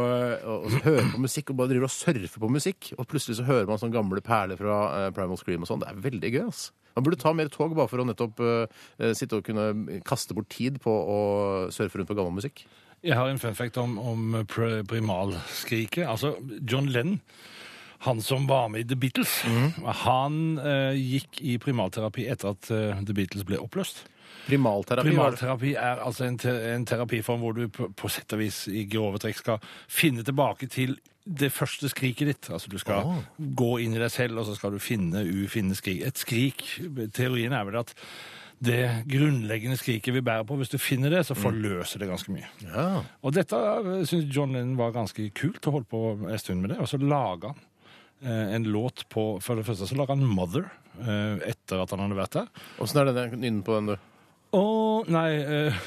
[0.43, 2.91] og, og hører på musikk og bare driver og surfer på musikk.
[2.99, 5.81] Og plutselig så hører man sånne gamle perler fra Primal Scream og sånn.
[5.85, 6.67] Det er veldig gøy, ass.
[6.97, 10.49] Man burde ta mer tog bare for å nettopp uh, sitte og kunne kaste bort
[10.51, 11.19] tid på å
[11.71, 12.65] surfe rundt på gammel musikk.
[13.03, 16.03] Jeg har en fun fact om, om primalskriket.
[16.07, 16.35] Altså,
[16.71, 17.21] John Lennon,
[17.99, 19.41] han som var med i The Beatles,
[20.05, 24.05] han eh, gikk i primalterapi etter at eh, The Beatles ble oppløst.
[24.47, 25.11] Primalterapi.
[25.11, 28.85] Primalterapi er altså en, te en terapiform hvor du på, på sett og vis i
[28.89, 30.97] grove trekk skal finne tilbake til
[31.29, 32.49] det første skriket ditt.
[32.49, 33.21] Altså Du skal oh.
[33.37, 36.01] gå inn i deg selv, og så skal du finne ufinne skrik.
[36.07, 36.65] Et skrik
[37.13, 37.93] Teorien er vel at
[38.59, 42.49] det grunnleggende skriket vi bærer på, hvis du finner det, så forløser det ganske mye.
[42.65, 42.87] Ja.
[43.23, 43.59] Og dette
[44.09, 46.79] syns John Lennon var ganske kult, og holdt på en stund med det.
[46.83, 47.63] Og så laga han
[48.21, 50.67] eh, en låt på For det første så laga han 'Mother'
[50.99, 52.51] eh, etter at han hadde vært der.
[52.83, 54.09] Åssen er den nynne på den, du?
[54.59, 54.63] Å,
[55.07, 55.79] nei eh,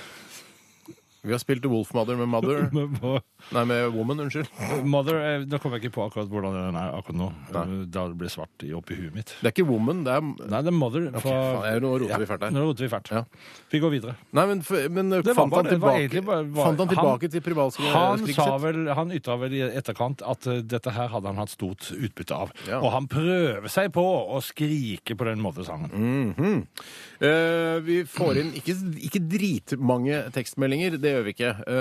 [1.25, 2.65] Vi har spilt Wolfmother med Mother.
[3.55, 4.49] Nei, med Woman, unnskyld.
[4.91, 7.29] Mother eh, Nå kommer jeg ikke på akkurat hvordan den er akkurat nå.
[7.55, 7.63] Nei.
[7.63, 9.31] eh, Da det blir svart i- oppi huet mitt.
[9.39, 11.07] Det er ikke Woman, det er Nei, det er Mother.
[11.15, 12.51] Fra- faen, jeg- nå roter vi fælt her.
[12.57, 13.11] Nå roter vi fælt.
[13.15, 13.23] Ja.
[13.71, 14.17] Vi går videre.
[14.35, 16.83] Nei, men, f- men var fant, bare- han det var tilbake, egentlig bare- var- fant
[16.83, 20.61] han han- tilbake til privatskriket Han sa vel, han ytra vel i etterkant at eh,
[20.75, 22.51] dette her hadde han hatt stort utbytte av.
[22.67, 22.81] Ja.
[22.83, 25.95] Og han prøver seg på å skrike på den Mother-sangen.
[25.95, 26.67] Mhm.
[27.23, 28.75] Eh, vi får inn ikke,
[29.07, 31.53] ikke dritmange tekstmeldinger, det gjør vi ikke.
[31.63, 31.75] Uh,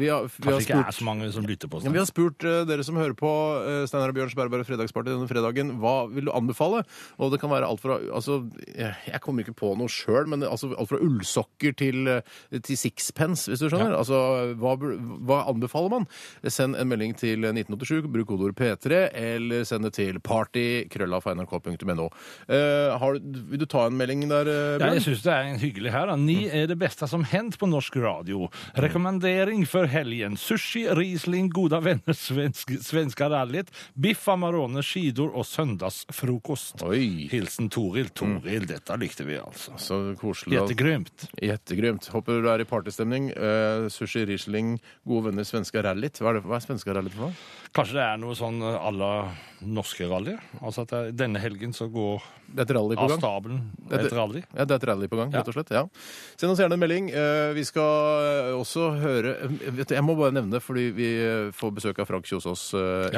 [0.00, 1.86] vi, har, vi, har Kanskje ikke er spurt, så mange som lytter på oss.
[1.86, 5.12] ja, vi har spurt uh, dere som hører på uh, Steinar og Bjørns bærbare fredagsparty
[5.12, 6.82] denne fredagen, hva vil du anbefale?
[7.22, 8.40] Og det kan være alt fra altså,
[8.74, 12.10] Jeg, kommer ikke på noe sjøl, men altså, alt fra ullsokker til,
[12.52, 13.94] til sixpence, hvis du skjønner.
[13.98, 16.08] Altså, hva, hva anbefaler man?
[16.42, 22.08] Send en melding til 1987, bruk kodeord P3, eller send det til party.krøllaf.nrk.no.
[22.48, 23.06] Uh,
[23.52, 24.86] vil du ta en melding der, Bjørn?
[24.86, 26.08] Ja, jeg syns det er en hyggelig her.
[26.10, 26.16] Da.
[26.18, 28.48] Ni er det beste som hendt på norsk radio.
[28.74, 30.36] Rekommendering for helgen.
[30.36, 36.80] Sushi, Riesling, goda venner, svensk, svenska rallyt, biff amarone, skidor og søndagsfrokost.
[36.88, 38.08] Oi, Hilsen Toril.
[38.16, 39.76] Toril, dette likte vi altså.
[39.76, 40.56] så koselig.
[40.56, 41.26] Gjettegrymt.
[41.42, 42.08] Jättegrymt.
[42.14, 43.28] Håper du er i partystemning.
[43.36, 46.22] Uh, sushi, Riesling, gode venner, svenska rallyt.
[46.22, 47.36] Hva er, det, hva er svenska rallyt for noe?
[47.72, 49.12] Kanskje det er noe sånn à la
[49.62, 50.34] norske rally?
[50.60, 52.20] Altså at det denne helgen så går
[52.52, 54.42] Det er rally på av stabelen Det- et rally?
[54.52, 55.70] Ja, det er et rally på gang, rett og slett.
[55.70, 55.86] ja.
[56.36, 57.08] Send oss gjerne en melding.
[57.14, 60.90] Eh, Vi skal eh, også høre eh, vet du, Jeg må bare nevne det, fordi
[60.92, 61.08] vi
[61.54, 62.74] får besøk av Frank Kjosås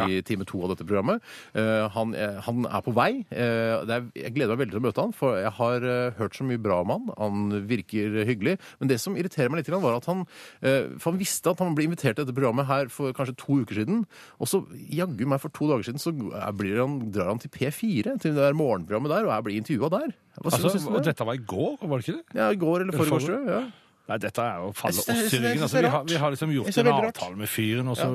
[0.08, 1.20] i time to av dette programmet.
[1.54, 3.24] Han, er- han er på vei.
[3.32, 5.80] Er, jeg gleder meg veldig til å møte han, for jeg har
[6.20, 7.10] hørt så mye bra om han.
[7.18, 8.58] Han virker hyggelig.
[8.78, 10.26] Men det som irriterer meg litt, var at han
[10.60, 13.74] For han visste at han ble invitert til dette programmet her for kanskje to uker
[13.82, 14.06] siden.
[14.44, 14.60] Og så
[14.92, 16.12] jaggu meg for to dager siden så
[16.58, 19.88] blir han, drar han til P4, til det der morgenprogrammet der, og jeg blir intervjua
[19.96, 20.12] der.
[20.36, 21.06] Hva Altså, synes du og det?
[21.14, 22.36] dette var i går, var det ikke det?
[22.42, 23.62] Ja, i går eller forrige Forrige- Ja.
[24.04, 25.62] Nei, dette er jo falle oss i ryggen.
[25.64, 28.08] Altså, vi, har, vi har liksom gjort en avtale med fyren, og så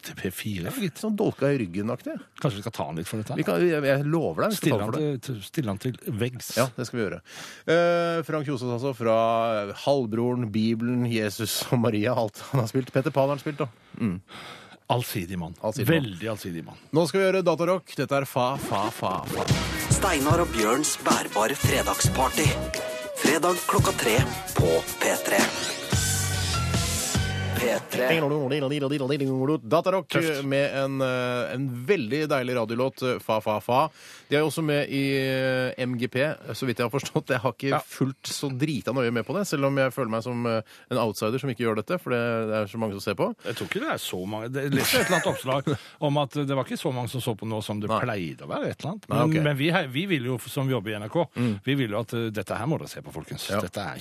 [0.00, 0.70] til P4.
[0.80, 2.14] Litt Sånn dolka i ryggen-aktig.
[2.40, 3.36] Kanskje vi skal ta han litt for dette?
[3.36, 4.56] Vi kan- Jeg, jeg lover deg.
[4.56, 6.48] Stille han for til, til- han til veggs.
[6.56, 7.20] Ja, det skal vi gjøre.
[7.68, 12.14] Eh, Frank Kjosås, altså, fra Halvbroren, Bibelen, Jesus og Maria.
[12.16, 12.90] Alt han har spilt.
[12.90, 13.68] Peter Pan har han spilt, da.
[14.86, 15.54] Allsidig mann.
[15.60, 16.02] Allsidig mann.
[16.02, 16.82] Veldig allsidig mann.
[16.92, 17.94] Nå skal vi gjøre datarock.
[17.96, 19.46] Dette er Fa, Fa, Fa, Fa.
[19.94, 22.48] Steinar og Bjørns bærbare fredagsparty.
[23.24, 24.18] Fredag klokka tre
[24.58, 25.40] på P3.
[27.64, 28.08] P3.
[29.72, 33.88] Datarock med en, eh, en veldig deilig radiolåt, eh, Fa Fa Fa.
[34.28, 36.18] De er jo også med i eh, MGP,
[36.54, 37.32] så vidt jeg har forstått.
[37.34, 37.80] Jeg har ikke Ja.
[37.80, 41.38] fulgt så drita nøye med på det, selv om jeg føler meg som en outsider
[41.40, 43.30] som ikke gjør dette, for det, det er så mange som ser på.
[43.44, 44.52] Jeg tror ikke det er så mange.
[44.52, 47.20] Det er litt et eller annet oppslag om at det var ikke så mange som
[47.24, 48.00] så på nå som det Nei.
[48.04, 48.70] pleide å være.
[48.70, 49.08] et eller annet.
[49.08, 49.42] Men, Nei, okay.
[49.42, 51.16] men vi, vi vil jo, som jobber i NRK,
[51.64, 53.48] vi vil jo at dette her må dere se på, folkens.
[53.50, 53.60] Ja.
[53.64, 54.00] Dette er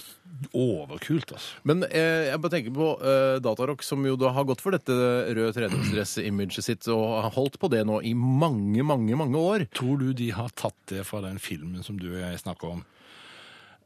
[0.58, 1.60] overkult, altså.
[1.68, 4.94] Men eh, jeg bare tenker på eh, Datarock, som jo da har gått for dette
[4.94, 9.68] røde treningsdress-imaget sitt, og har holdt på det nå i mange, mange, mange år.
[9.76, 12.84] Tror du de har tatt det fra den filmen som du og jeg snakker om?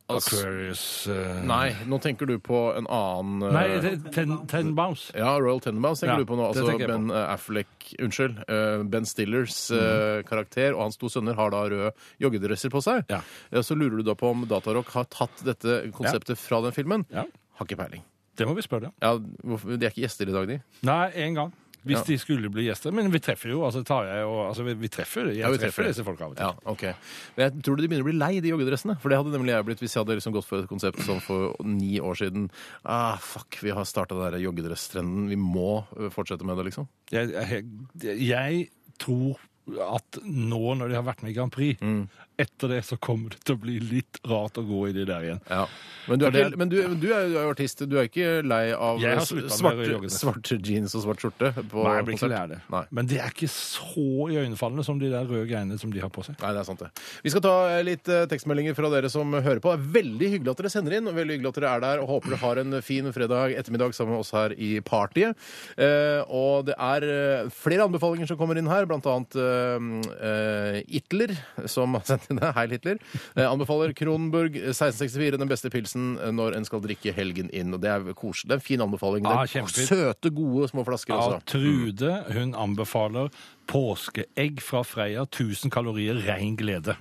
[0.08, 5.12] Altså- Aquarius eh, Nei, nå tenker du på en annen eh, Nei, Ten, ten, Bounce.
[5.18, 6.46] Ja, Royal Tenenbaums tenker Ja, du på nå.
[6.48, 6.96] det Altså tenker jeg på.
[6.96, 8.38] Ben eh, Affleck Unnskyld.
[8.48, 11.92] eh, Ben Stillers eh, karakter og hans to sønner har da røde
[12.24, 13.04] joggedresser på seg.
[13.12, 13.20] Ja.
[13.52, 17.04] Ja, så lurer du da på om Datarock har tatt dette konseptet fra den filmen.
[17.12, 17.26] Ja.
[17.60, 18.04] Har ikke peiling.
[18.38, 18.94] Det må vi spørre.
[19.02, 20.60] Ja, hvorfor, De er ikke gjester i dag, de?
[20.88, 21.52] Nei, én gang.
[21.86, 22.04] Hvis Ja.
[22.08, 22.92] de skulle bli gjester.
[22.92, 25.58] Men vi treffer jo altså tar jeg jo, altså vi, vi treffer, jeg Ja, vi
[25.58, 25.88] treffer treffer.
[25.94, 26.46] disse folka av og til.
[26.46, 26.94] Ja, okay.
[27.38, 28.98] Men jeg tror de begynner å bli lei, de joggedressene.
[29.00, 31.20] For det hadde nemlig jeg blitt hvis jeg hadde liksom gått for et konsept som
[31.24, 32.50] for ni år siden.
[32.84, 35.30] Ah, fuck, vi har starta den joggedresstrenden.
[35.30, 36.88] Vi må øh, fortsette med det, liksom.
[37.12, 39.38] Jeg, jeg, jeg tror
[39.84, 42.08] at nå når de har vært med i Grand Prix, Mm.
[42.40, 45.22] etter det så kommer det til å bli litt rart å gå i de der
[45.26, 45.40] igjen.
[45.50, 45.66] Ja.
[46.08, 47.82] Men, du er, det- men du, du er jo artist.
[47.90, 51.50] Du er ikke lei av svarte, svarte jeans og svart skjorte?
[51.72, 52.60] På Nei, jeg blir ikke lei av det.
[52.72, 52.84] Nei.
[52.92, 56.24] Men det er ikke så iøynefallende som de der røde greiene som de har på
[56.24, 56.38] seg.
[56.42, 56.92] Nei, det er sant det.
[57.26, 59.74] Vi skal ta eh, litt eh, tekstmeldinger fra dere som hører på.
[59.74, 62.04] Det er veldig hyggelig at dere sender inn, og veldig hyggelig at dere er der,
[62.06, 65.36] og håper dere har en fin fredag ettermiddag sammen med oss her i Partyet.
[65.76, 71.34] Eh, og det er flere anbefalinger som kommer inn her, blant annet eh, Hitler,
[71.70, 72.52] som har sendt inn det.
[72.58, 73.00] Hei, Hitler.
[73.36, 77.74] Eh, anbefaler Kronenburg 1664, den beste pilsen eh, når en skal drikke helgen inn.
[77.78, 78.50] Og det er koselig.
[78.52, 79.28] Det er en fin anbefaling.
[79.28, 81.42] Er søte, gode små flasker Ja, også.
[81.58, 83.32] Trude hun anbefaler
[83.68, 85.26] påskeegg fra Freia.
[85.28, 86.96] 1000 kalorier, ren glede.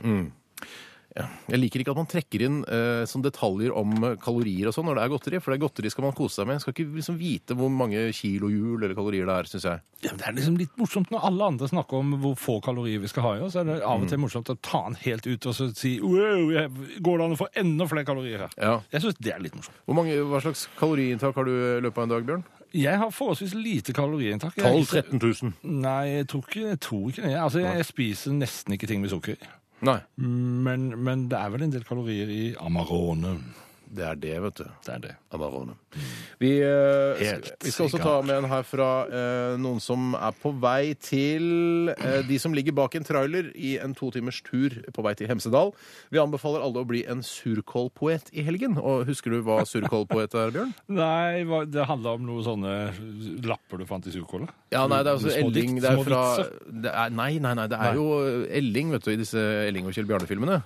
[1.16, 1.24] Ja.
[1.48, 4.85] Jeg liker ikke at man trekker inn eh, sånn detaljer om eh, kalorier og sånn
[4.90, 6.61] når det er godteri, for det er godteri skal man kose seg med.
[6.61, 9.85] Skal ikke liksom vite hvor mange kilojul eller kalorier det er, syns jeg.
[10.05, 13.00] Ja, men det er liksom litt morsomt når alle andre snakker om hvor få kalorier
[13.00, 13.57] vi skal ha i oss.
[13.57, 15.96] Så er det av og til morsomt å ta den helt ut og så si
[16.05, 16.52] wow,
[17.00, 18.61] går det an å få enda flere kalorier her?
[18.61, 18.76] Ja.
[18.92, 19.81] Jeg syns det er litt morsomt.
[19.88, 22.46] Hvor mange, hva slags kaloriinntak har du i løpet av en dag, Bjørn?
[22.76, 24.57] Jeg har forholdsvis lite kaloriinntak.
[24.59, 25.52] 12 000-13 000.
[25.81, 27.37] Nei, jeg tror ikke, jeg tror ikke det.
[27.40, 29.48] Altså, jeg, jeg spiser nesten ikke ting med sukker i.
[29.85, 29.99] Nei.
[30.17, 33.37] Men, men det er vel en del kalorier i Amarone.
[33.87, 34.69] Det er det, vet du.
[34.87, 35.15] Det er det.
[35.37, 35.77] Amarone.
[36.39, 40.35] Vi, eh, Helt vi skal også ta med en her fra eh, noen som er
[40.37, 44.75] på vei til eh, de som ligger bak en trailer i en to timers tur
[44.93, 45.73] på vei til Hemsedal.
[46.13, 48.77] Vi anbefaler alle å bli en surkålpoet i helgen.
[48.83, 50.75] Og husker du hva surkålpoet er, Bjørn?
[51.01, 52.75] Nei, hva- det handler om noen sånne
[53.49, 54.51] lapper du fant i surkåla?
[54.75, 56.53] Ja, nei, det er altså Små Elling det er små fra, vitser.
[56.85, 57.97] det er, Nei, nei, nei, det er Nei.
[57.97, 60.57] jo Elling vet du, i disse Elling og Kjell Bjarne-filmene.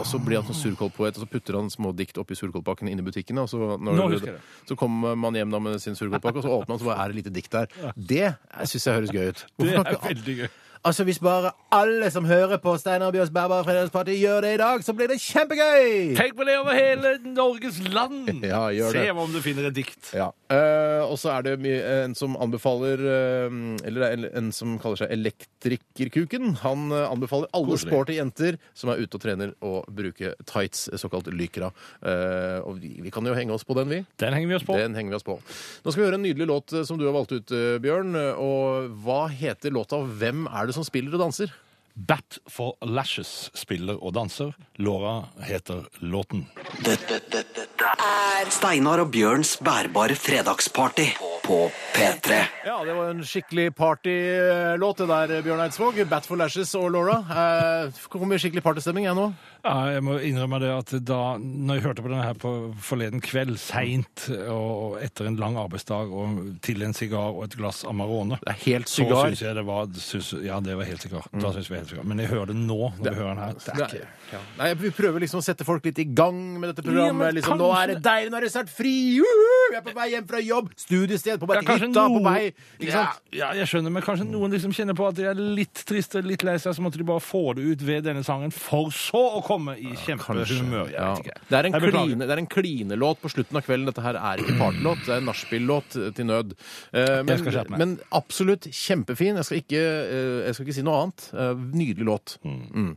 [0.00, 3.04] Og så blir han sånn surkålpoet, og så putter han små dikt oppi surkålpakken inne
[3.04, 3.44] i butikkene.
[3.46, 4.44] Og så, når, Nå husker jeg det.
[4.68, 7.14] Så kommer man hjem da med sin surkålpakke, og så åpner man, så er det
[7.14, 7.66] et lite dikt der.
[7.96, 8.34] Det
[8.66, 9.44] syns jeg høres gøy ut.
[9.56, 10.48] Hvorfor det er veldig gøy.
[10.86, 14.84] Altså, Hvis bare alle som hører på Steinar Bjørs Bærbare Fredagsparty, gjør det i dag,
[14.86, 16.12] så blir det kjempegøy!
[16.14, 18.28] Tenk på det over hele Norges land!
[18.46, 19.14] Ja, gjør Se det.
[19.18, 20.12] om du finner et dikt.
[20.14, 20.28] Ja.
[20.52, 23.56] Eh, og så er det mye, en som anbefaler eh,
[23.88, 26.52] Eller det er en- en som kaller seg Elektrikerkuken.
[26.62, 31.26] Han eh, anbefaler alle sporty jenter som er ute og trener, å bruke tights, såkalt
[31.34, 31.72] lykra.
[32.06, 34.00] Eh, og vi, vi kan jo henge oss på den, vi.
[34.22, 34.78] Den henger vi oss på.
[34.78, 35.38] Den henger vi oss på.
[35.82, 38.14] Nå skal vi høre en nydelig låt eh, som du har valgt ut, eh, Bjørn.
[38.14, 39.98] Eh, Og hva heter låta?
[40.20, 41.54] Hvem er det som spiller og danser?
[41.96, 44.52] Bat for Lashes spiller og danser.
[44.84, 46.44] Laura heter låten.
[46.84, 51.06] Dette, dette, dette er Steinar og Bjørns bærbare fredagsparty
[51.46, 51.58] på
[51.94, 52.42] P3.
[52.66, 56.02] Ja, det var en skikkelig partylåt, det der, Bjørn Eidsvåg.
[56.10, 57.16] Bat for Lashes og Laura.
[57.32, 59.30] Eh, kommer skikkelig partystemning, jeg nå.
[59.66, 62.50] Ja, jeg må innrømme det at da når jeg hørte på denne her på
[62.86, 67.82] forleden kveld, seint og etter en lang arbeidsdag og til en sigar og et glass
[67.88, 71.26] Amarone Det er helt så syns jeg det var synes, Ja, det var helt sigar.
[71.34, 72.06] Da synes jeg det helt sigar.
[72.06, 73.58] Men jeg hører det nå, når vi hører den her.
[73.58, 74.38] Det er ikke Ja.
[74.58, 77.28] Nei, Vi prøver liksom å sette folk litt i gang med dette programmet.
[77.28, 78.94] Ja, liksom, Nå er det deilig, nå er det snart fri!
[79.22, 79.52] Uhu!
[79.70, 80.72] Vi er på vei hjem fra jobb!
[80.82, 84.50] Studiested på vei til hytta, på vei Ikke ja, ja, jeg skjønner, men kanskje noen
[84.54, 87.22] liksom kjenner på at de er litt triste, litt lei seg, så måtte de bare
[87.22, 90.90] få det ut ved denne sangen, for så å komme i kjempehumør.
[90.92, 91.14] Ja.
[91.48, 93.86] Det, er en kline, det er en klinelåt på slutten av kvelden.
[93.90, 96.54] Dette her er ikke partylåt, det er en nachspiel-låt til nød.
[96.92, 97.38] Eh, Men,
[97.78, 99.36] men absolutt kjempefin.
[99.40, 101.26] Jeg skal ikke, eh, jeg skal ikke si noe annet.
[101.34, 102.36] Eh, Nydelig låt.
[102.44, 102.92] Mm.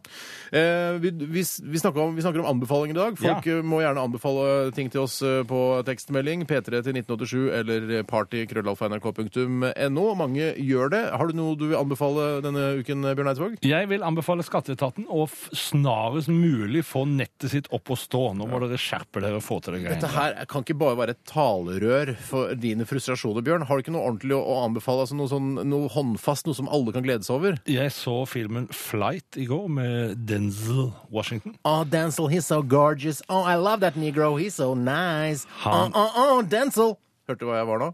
[0.54, 3.18] Eh, Vi, vi, vi, snakker om, vi snakker om anbefalinger i dag.
[3.20, 3.58] Folk Ja.
[3.58, 6.46] eh, må gjerne anbefale ting til oss eh, på tekstmelding.
[6.50, 10.06] P3 til 1987 eller party.krøllalfa.nrk.no.
[10.20, 11.04] Mange gjør det.
[11.14, 13.58] Har du noe du vil anbefale denne uken, Bjørn Eidsvåg?
[13.66, 16.49] Jeg vil anbefale Skatteetaten å snarest mulig
[16.86, 18.22] få nettet sitt opp og stå.
[18.38, 21.16] Nå må dere skjerpe dere og få til det Dette her kan ikke bare være
[21.16, 23.66] et talerør for dine frustrasjoner, Bjørn.
[23.70, 25.06] Har du ikke noe ordentlig å, å anbefale?
[25.06, 27.60] Altså noe, sånn, noe håndfast, noe som alle kan glede seg over?
[27.70, 31.56] Jeg så filmen Flight i går med Denzel Washington.
[31.64, 33.22] Oh, Denzel, he's so gorgeous.
[33.30, 34.36] Oh, I love that negro.
[34.38, 35.46] He's so nice.
[35.66, 36.98] Han- Oh, oh, oh, Denzel!
[37.30, 37.88] Hørte du hva jeg var nå?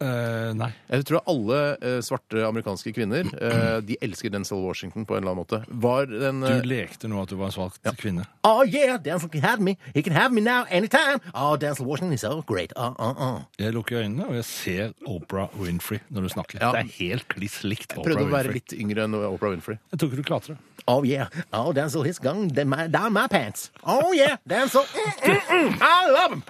[0.00, 0.70] Eh, nei.
[0.88, 5.34] Jeg tror alle eh, svarte amerikanske kvinner eh, de elsker Denzel Washington på en eller
[5.34, 5.58] annen måte.
[5.68, 8.24] Var den Du eh, lekte nå at du var en svart kvinne.
[8.48, 9.76] Oh yeah, Denzel can have me.
[9.94, 11.20] He can have me now, anytime.
[11.34, 12.72] Oh, Denzel Washington is so great.
[12.76, 13.40] Oh, oh, oh.
[13.60, 16.62] Jeg lukker øynene, og jeg ser Oprah Winfrey når du snakker.
[16.64, 16.72] Ja.
[16.72, 18.62] Det er helt kliss likt Prøvde Oprah å være Winfrey.
[18.62, 19.76] litt yngre enn Oprah Winfrey.
[19.92, 20.58] Jeg tror ikke du klarte det.
[20.88, 21.28] Oh yeah.
[21.52, 23.68] Oh, Denzel, he's gone down my pants.
[23.84, 24.88] Oh yeah, Denzel.
[24.96, 25.76] Mm, mm, mm.
[25.82, 26.42] I love him.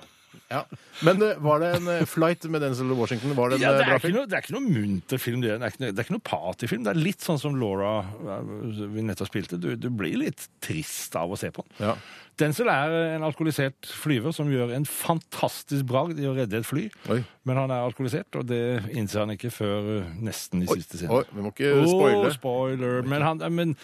[0.51, 0.65] Ja.
[1.07, 3.35] Men eh, var det en eh, flight med Denzel Washington?
[3.39, 4.17] Var det en Ja, eh, det, er bra ikke film?
[4.19, 5.45] noe, det er ikke noe munter film.
[5.45, 6.87] Det er, det er ikke noe, det er ikke noe partyfilm.
[6.87, 8.51] Det er litt sånn som Laura eh,
[8.97, 9.61] vi nettopp spilte.
[9.63, 11.79] Du, du blir litt trist av å se på den.
[11.91, 11.95] Ja.
[12.41, 16.87] Denzel er en alkoholisert flyver som gjør en fantastisk bragd i å redde et fly.
[17.13, 17.21] Oi.
[17.49, 18.61] Men han er alkoholisert, og det
[18.97, 21.21] innser han ikke før eh, nesten i siste scene.
[21.21, 22.27] Oi, vi må ikke spoile.
[22.29, 23.01] Oh, spoiler.
[23.09, 23.75] Men, han, men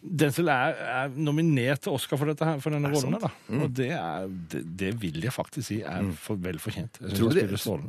[0.00, 3.18] Denzel er, er nominert til Oscar for, dette her, for denne rollen.
[3.50, 3.64] Mm.
[3.66, 7.00] Og det, er, det, det vil jeg faktisk si er for vel fortjent.
[7.02, 7.44] Jeg Tror det?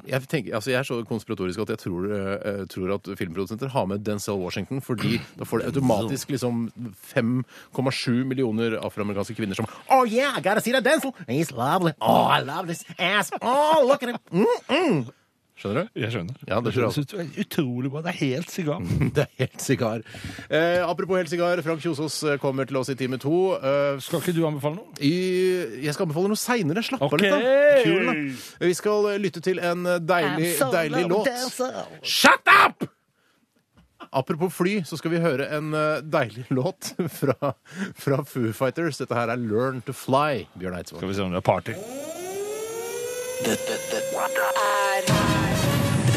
[0.09, 3.87] Jeg, tenker, altså jeg er så konspiratorisk at jeg tror, eh, tror at filmprodusenter har
[3.87, 6.65] med Denzel Washington, fordi da får de automatisk liksom
[7.13, 11.13] 5,7 millioner afroamerikanske kvinner som Oh yeah, I gotta see that Denzel!
[11.27, 11.93] He's lovely.
[12.01, 13.31] Oh, I love this ass.
[13.41, 14.17] Oh, look at him.
[14.31, 15.11] Mm, mm.
[15.61, 15.99] Skjønner du?
[16.01, 16.37] Jeg skjønner.
[16.49, 18.01] Ja, det skjønner jeg synes du er utrolig bra.
[18.01, 18.85] Det er helt sigar.
[19.15, 20.05] Det er helt sigar.
[20.49, 23.53] Eh, apropos helt sigar, Frank Kjosås eh, kommer til oss i time to.
[23.59, 24.95] Eh, Skal ikke du anbefale noe?
[24.97, 25.13] i,
[25.85, 26.85] jeg skal anbefale noe seinere.
[26.85, 27.29] Slapp av okay.
[27.29, 27.83] litt, da.
[27.85, 28.65] Kul, da.
[28.71, 31.29] Vi skal eh, lytte til en eh, deilig, deilig låt.
[32.01, 32.89] Shut up!
[34.11, 37.53] Apropos fly, så skal vi høre en eh, deilig låt fra,
[37.95, 38.99] fra Foo Fighters.
[38.99, 40.99] Dette her er Learn to Fly, Bjørn Eidsvåg.
[40.99, 41.77] Skal vi se om det er party.
[43.41, 45.07] Dette, dette er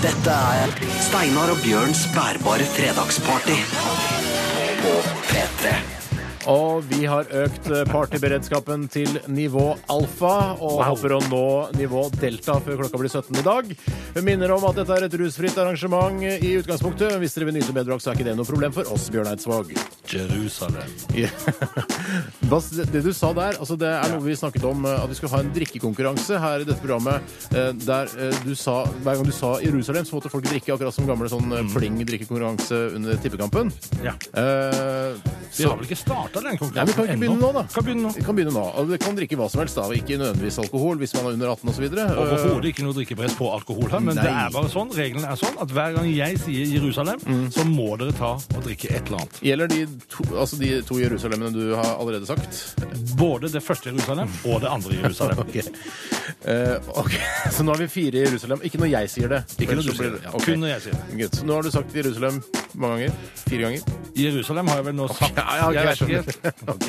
[0.05, 0.75] Dette er
[1.07, 3.61] Steinar og Bjørns bærbare fredagsparty
[4.83, 4.97] på
[5.31, 6.04] P3.
[6.51, 11.47] Og vi har økt eh, partyberedskapen til nivå alfa, og håper å nå
[11.79, 13.73] nivå delta før klokka blir 17 i dag.
[14.15, 17.17] Vi minner om at dette er et rusfritt arrangement i utgangspunktet.
[17.23, 19.73] Hvis dere vil nyte bedrock, så er ikke det noe problem for oss, Bjørn Eidsvåg.
[20.15, 20.95] Jerusalem.
[21.17, 21.33] Yeah.
[22.95, 25.33] Det, du sa der, altså det er noe vi snakket om, eh, at vi skulle
[25.35, 28.11] ha en drikkekonkurranse her i dette programmet, eh, der
[28.45, 31.51] du sa, hver gang du sa Jerusalem, så måtte folk drikke akkurat som gamle sånn
[31.57, 33.73] eh, pling-drikkekonkurranse under tippekampen.
[34.05, 34.15] Ja.
[34.37, 35.17] Uh,
[35.57, 35.99] Vi har vel ikke
[36.35, 37.63] starta den Nei, konkurransen vi kan ikke begynne nå, da.
[37.75, 38.13] Kan begynne nå.
[38.19, 38.65] Vi kan begynne nå.
[38.83, 39.87] Og det kan drikke hva som helst, da.
[39.95, 41.87] Ikke nødvendigvis alkohol hvis man er under 18 osv.
[42.25, 44.25] Overhodet ikke noe drikkepress på alkohol her, men Nei.
[44.27, 44.93] det er bare sånn.
[44.99, 47.23] Reglene er sånn at hver gang jeg sier Jerusalem,
[47.55, 49.41] så må dere ta og drikke et eller annet.
[49.45, 52.61] Gjelder de to, altså de to Jerusalemene du har allerede sagt?
[53.19, 55.43] Både det første Jerusalem og det andre Jerusalem.
[55.45, 55.57] Ok.
[56.45, 57.13] Uh, ok.
[57.55, 58.61] Så nå har vi fire Jerusalem.
[58.65, 59.43] Ikke når jeg sier det.
[59.61, 60.23] Ikke når du sier det.
[60.25, 60.45] det- ok.
[60.49, 61.19] Kun når jeg sier det.
[61.21, 61.39] Good.
[61.39, 62.41] Så nå har du sagt Jerusalem
[62.75, 63.31] mange ganger?
[63.45, 64.04] Fire ganger?
[64.15, 65.37] Jerusalem har jeg vel nå sagt.
[65.39, 66.53] Ja, ja, ok, jeg vet ikke.
[66.75, 66.87] Ok,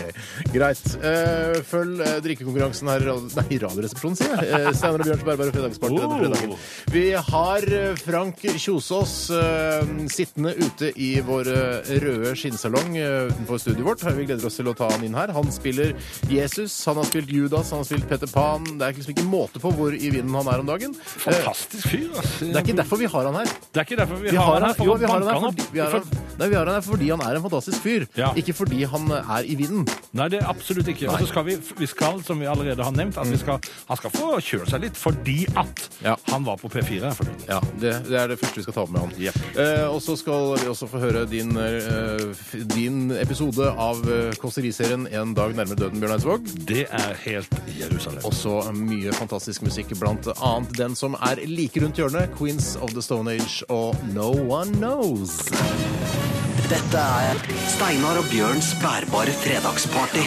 [0.53, 0.83] Greit.
[1.01, 4.51] Eh, følg eh, drikkekonkurransen her i radio- nei, i Radioresepsjonen, sier jeg.
[4.53, 6.19] Uh, Steinar og Bjørns bærbare fredagsparty denne Oh.
[6.21, 6.53] fredagen.
[6.93, 13.59] Vi har eh, Frank Kjosås eh, sittende ute i vår eh, røde skinnsalong eh, utenfor
[13.63, 14.05] studioet vårt.
[14.19, 15.33] Vi gleder oss til å ta han inn her.
[15.35, 15.95] Han spiller
[16.31, 18.63] Jesus, han har spilt Judas, han har spilt Peter Pan.
[18.77, 20.93] Det er liksom ikke måte på hvor i vinden han er om dagen.
[20.95, 22.07] Eh, Fantastisk fyr.
[22.13, 22.51] Altså.
[22.51, 23.53] det er ikke derfor vi har han her.
[23.75, 24.85] Er derfor vi, Vi har han her.
[24.85, 26.07] Jo, vi har han her fordi, vi har han,
[26.39, 28.05] nei, vi har han her fordi han er en fantastisk fyr.
[28.17, 28.31] Ja.
[28.35, 29.87] Ikke fordi han er i vinden.
[30.15, 31.09] Nei, det er absolutt ikke.
[31.11, 33.97] Og så skal vi, vi skal, som vi allerede har nevnt, at vi skal, han
[33.97, 36.15] skal få kjøre seg litt fordi at Ja.
[36.31, 37.13] han var på P4.
[37.15, 37.35] For det.
[37.49, 39.13] Ja, det, det er det første vi skal ta opp med han.
[39.19, 39.39] Jepp.
[39.57, 44.33] Eh, og så skal vi også få høre din, eh, f- din episode av eh,
[44.41, 46.65] Kåseriserien 'En dag nærmere døden', Bjørn Eidsvåg.
[46.65, 47.49] det er helt
[47.79, 48.23] Jerusalem.
[48.23, 53.01] Også mye fantastisk musikk, blant annet den som er like rundt hjørnet, 'Queens of the
[53.01, 56.44] Stone Age' og 'No One Knows'.
[56.65, 60.23] Dette er Steinar og Bjørns bærbare fredagsparty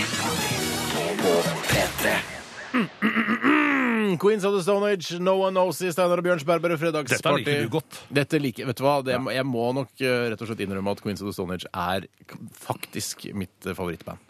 [1.19, 1.33] på
[1.69, 2.13] P3.
[4.23, 7.65] Queens of the Stone Age, No One Knows i Steinar og Bjørns Berber Dette liker
[7.67, 8.01] du godt.
[8.15, 11.03] Dette liker, vet du hva, det, jeg må nok eh, rett og slett innrømme at
[11.05, 14.23] Queens of the Stone Age er k- faktisk mitt eh, favorittband.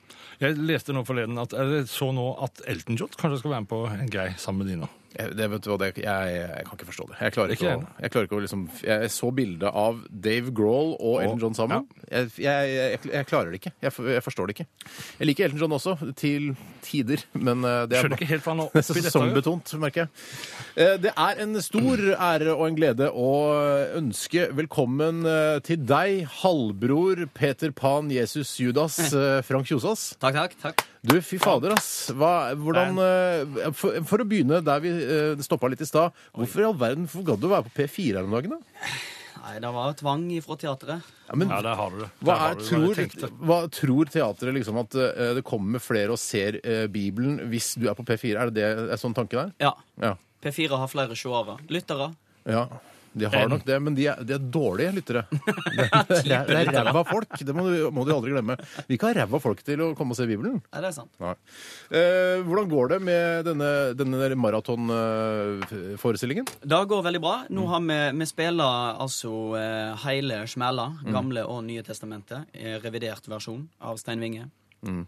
[0.43, 3.73] Jeg leste nå forleden at, eller så nå at Elton John kanskje skal være med
[3.75, 4.91] på en grei sammen med Dino.
[5.17, 7.15] Jeg, det, vet du hva, det, jeg, jeg kan ikke forstå det.
[7.25, 10.53] Jeg klarer ikke, Ikke å, jeg klarer ikke å liksom Jeg så bildet av Dave
[10.55, 11.87] Grohl og Elton John sammen.
[12.13, 13.73] Jeg, jeg, jeg, jeg klarer det ikke.
[13.87, 14.67] Jeg, for- jeg forstår det ikke.
[15.23, 16.51] Jeg liker Elton John også, til
[16.85, 19.09] tider, men eh, det er Skjønner ikke helt hva han Det er oppi dette gjør.
[19.09, 20.13] sesongbetont, merker jeg.
[20.77, 23.31] Eh, Det er en stor ære og en glede å
[24.03, 30.11] ønske velkommen eh, til deg, halvbror Peter Pan Jesus Judas eh, Frank Kjosås.
[30.21, 30.61] Takk, takk.
[30.69, 30.88] takk.
[31.03, 32.09] Du, fy fader, ass.
[32.17, 36.17] Hva, hvordan, eh, for, for å begynne der vi uh, stoppa litt i stad.
[36.35, 38.91] Hvorfor i all verden hvorfor gadd du å være på P4 her om dagen, da?
[39.39, 41.07] Nei, det var jo tvang ifra teatret.
[41.29, 42.09] Ja, men Ja, der har du det.
[42.27, 43.31] hva, har er, du jeg tenkte.
[43.49, 47.87] hva tror teatret liksom at eh, det kommer flere og ser eh, Bibelen hvis du
[47.89, 48.35] er på P4?
[48.35, 49.55] Er det, det er sånn tanke der?
[49.63, 49.73] Ja.
[50.03, 50.17] Ja.
[50.45, 51.57] P4 har flere seere.
[51.73, 52.11] Lyttere.
[52.49, 52.67] Ja,
[53.13, 55.23] de har nok det, men de er, de er dårlige lyttere.
[56.19, 58.55] Det er, det er ræva folk, det må du, må de aldri glemme.
[58.89, 60.55] Vi kan har ræva folk til å komme og se Bibelen.
[60.61, 61.13] Nei, det er sant.
[61.23, 61.35] Nei.
[61.95, 66.47] Eh, hvordan går det med denne, denne maratonforestillingen?
[66.61, 67.35] Det går veldig bra.
[67.55, 73.25] Nå har vi, vi spiller altså eh, hele smæla, Gamle og Nye testamentet, eh, revidert
[73.31, 74.45] versjon av Stein Winge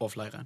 [0.01, 0.39] og flere.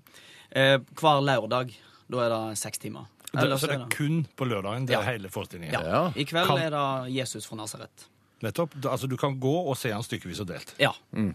[0.51, 1.67] Eh, hver lørdag.
[2.11, 3.05] Da er det seks timer.
[3.35, 4.87] Det, så det er kun på lørdagen?
[4.87, 5.75] Det er hele forestillingen?
[5.75, 5.83] ja.
[5.85, 6.13] Ja.
[6.17, 8.07] I kveld Kan- er det Jesus fra Nasaret.
[8.43, 8.75] Nettopp.
[8.81, 10.75] Da- Altså, du kan gå og se han stykkevis og delt.
[10.79, 10.91] Ja.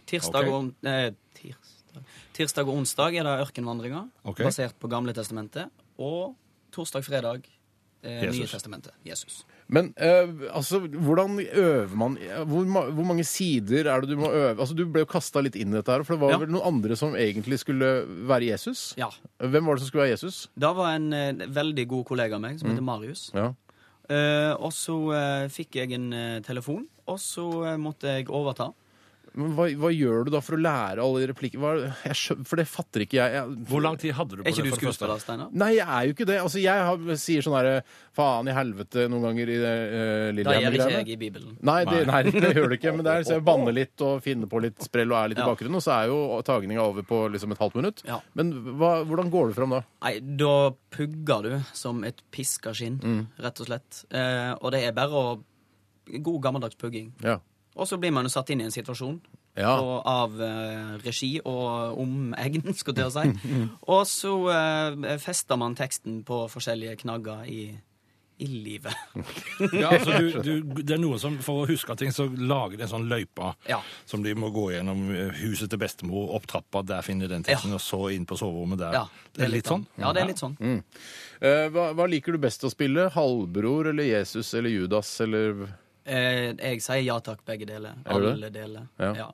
[0.05, 0.51] Tirsdag, okay.
[0.51, 2.03] og, eh, tirsdag.
[2.33, 4.43] tirsdag og onsdag er det ørkenvandringer, okay.
[4.45, 5.69] basert på Gamle testamentet.
[5.97, 6.35] Og
[6.71, 7.41] torsdag-fredag
[8.03, 8.91] eh, Nye testamentet.
[9.05, 9.43] Jesus.
[9.69, 12.15] Men eh, altså, hvordan øver man
[12.49, 14.55] hvor, ma- hvor mange sider er det du må øve?
[14.57, 16.39] Altså, Du ble jo kasta litt inn i dette her, for det var Ja.
[16.41, 17.91] vel noen andre som egentlig skulle
[18.27, 18.95] være Jesus?
[18.97, 19.11] Ja.
[19.37, 20.47] Hvem var det som skulle være Jesus?
[20.57, 23.27] Da var en eh, veldig god kollega av meg som heter Marius.
[23.37, 23.51] Ja.
[24.09, 28.71] Eh, og så eh, fikk jeg en eh, telefon, og så eh, måtte jeg overta.
[29.37, 31.61] Men hva, hva gjør du da for å lære alle replikker?
[32.49, 33.33] For det fatter ikke jeg.
[33.37, 34.49] jeg Hvor lang tid hadde du på det?
[34.49, 34.71] Er ikke det?
[34.73, 35.51] du skuespiller, Steinar?
[35.53, 36.37] Nei, jeg er jo ikke det.
[36.43, 37.75] Altså, Jeg har, sier sånn herre
[38.17, 41.57] faen i helvete noen ganger i det uh, Da gjør ikke jeg i Bibelen.
[41.69, 42.95] Nei, det, nei, det gjør du ikke.
[42.97, 45.43] Men det er så jeg banner litt og finner på litt sprell og er litt
[45.43, 48.03] i bakgrunnen, og så er jo tagninga over på liksom et halvt minutt.
[48.07, 48.19] Ja.
[48.39, 49.83] Men hva, hvordan går du fram da?
[50.05, 50.55] Nei, da
[50.95, 53.21] pugger du som et piska skinn, Mm.
[53.39, 54.03] rett og slett.
[54.11, 55.39] Eh, og det er bare å
[56.09, 57.11] God gammeldags pugging.
[57.23, 57.37] Ja.
[57.79, 59.19] Og så blir man jo satt inn i en situasjon
[59.59, 59.73] Ja.
[59.79, 63.59] og, av uh, regi og omegn, skulle jeg si.
[63.87, 67.61] og så uh, fester man teksten på forskjellige knagger i,
[68.39, 68.95] i livet.
[69.75, 70.13] Ja, altså,
[70.43, 73.09] du, du, det er noen som, For å huske ting, så lager de en sånn
[73.11, 73.81] løype Ja.
[74.07, 77.43] som de må gå gjennom eh, huset til bestemor, opp trappa, der finner de den
[77.49, 77.81] teksten, Ja.
[77.81, 78.95] og så inn på soverommet der.
[78.95, 79.03] Ja,
[79.35, 79.83] det er litt sånn?
[79.99, 80.55] Ja, det er litt sånn.
[80.63, 83.09] Eh, hva, hva liker du best å spille?
[83.11, 85.67] Halvbror eller Jesus eller Judas eller
[86.09, 87.99] Eh, jeg sier ja takk, begge deler.
[88.09, 88.87] Alle deler.
[88.99, 89.13] Ja.
[89.25, 89.29] Ja.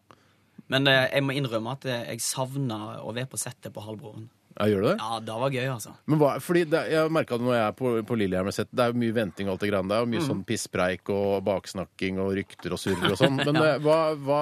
[0.72, 4.28] Men eh, jeg må innrømme at eh, jeg savna å være på settet på Halvbroren.
[4.56, 4.96] Ja, gjør du det?
[5.04, 5.92] Ja, det var gøy, altså.
[6.08, 8.86] Men hva, fordi det, Jeg merka det når jeg er på, på Lillehammer sett, det
[8.86, 10.06] er jo mye venting og alt det greiene der.
[10.06, 10.14] Og Mm.
[10.16, 13.36] mye sånn pisspreik og baksnakking og rykter og surr og sånn.
[13.46, 13.74] Men ja.
[13.84, 14.40] hva, hva,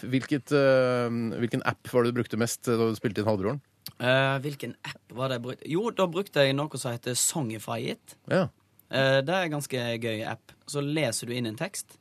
[0.00, 1.12] hvilket, uh,
[1.42, 3.60] hvilken app var det du brukte mest da du spilte inn Halvbroren?
[4.00, 5.68] Uh, hvilken app var det jeg brukte?
[5.76, 8.16] Jo, da brukte jeg noe som heter Songify It.
[8.32, 8.46] Ja.
[8.90, 10.52] Eh, det er en ganske gøy app.
[10.66, 11.96] Så leser du inn en tekst,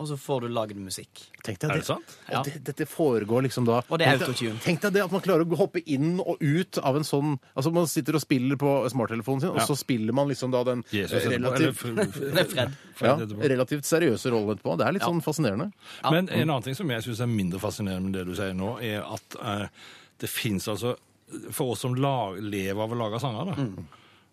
[0.00, 1.26] og så får du lagd musikk.
[1.44, 1.80] Tenk deg Er det.
[1.82, 2.12] det sant?
[2.30, 2.38] Ja.
[2.40, 4.56] Og det, dette foregår liksom da Og det er autotune.
[4.64, 7.72] Tenk deg det at man klarer å hoppe inn og ut av en sånn Altså
[7.74, 9.66] Man sitter og spiller på smarttelefonen sin, og Ja.
[9.68, 13.26] så spiller man liksom da den Jesus relativt, er Fred.
[13.36, 14.78] ja, relativt seriøse rollen etterpå.
[14.80, 15.08] Det er litt Ja.
[15.12, 15.70] sånn fascinerende.
[16.02, 16.10] Ja.
[16.16, 18.78] Men en annen ting som jeg syns er mindre fascinerende med det du sier nå,
[18.80, 19.66] er at uh,
[20.18, 20.96] det fins altså
[21.52, 23.54] For oss som la, lever av å lage sanger, da.
[23.54, 23.86] Mm.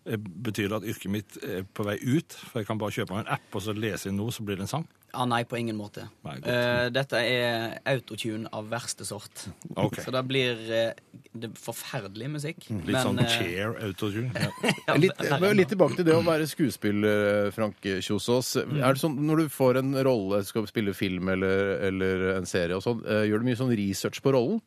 [0.08, 2.36] Eh, Betyr det at yrket mitt er på vei ut?
[2.50, 4.58] For jeg kan bare kjøpe meg en app og så lese inn noe, så blir
[4.58, 4.88] det en sang?
[5.16, 6.04] Ah, nei, på ingen måte.
[6.26, 6.36] Nei.
[6.44, 9.46] Eh, dette er autotune av verste sort.
[9.72, 10.04] Okay.
[10.04, 12.66] Så det blir uh, det er forferdelig musikk.
[12.68, 14.32] Litt sånn eh, chair autotune.
[14.38, 14.50] Ja.
[14.86, 18.54] ja, Litt, men litt tilbake til det å være skuespiller, Frank Kjosås.
[18.60, 22.76] Er det sånn, Når du får en rolle, skal spille film eller, eller en serie,
[22.76, 24.60] og sånn, gjør du mye sånn research på rollen?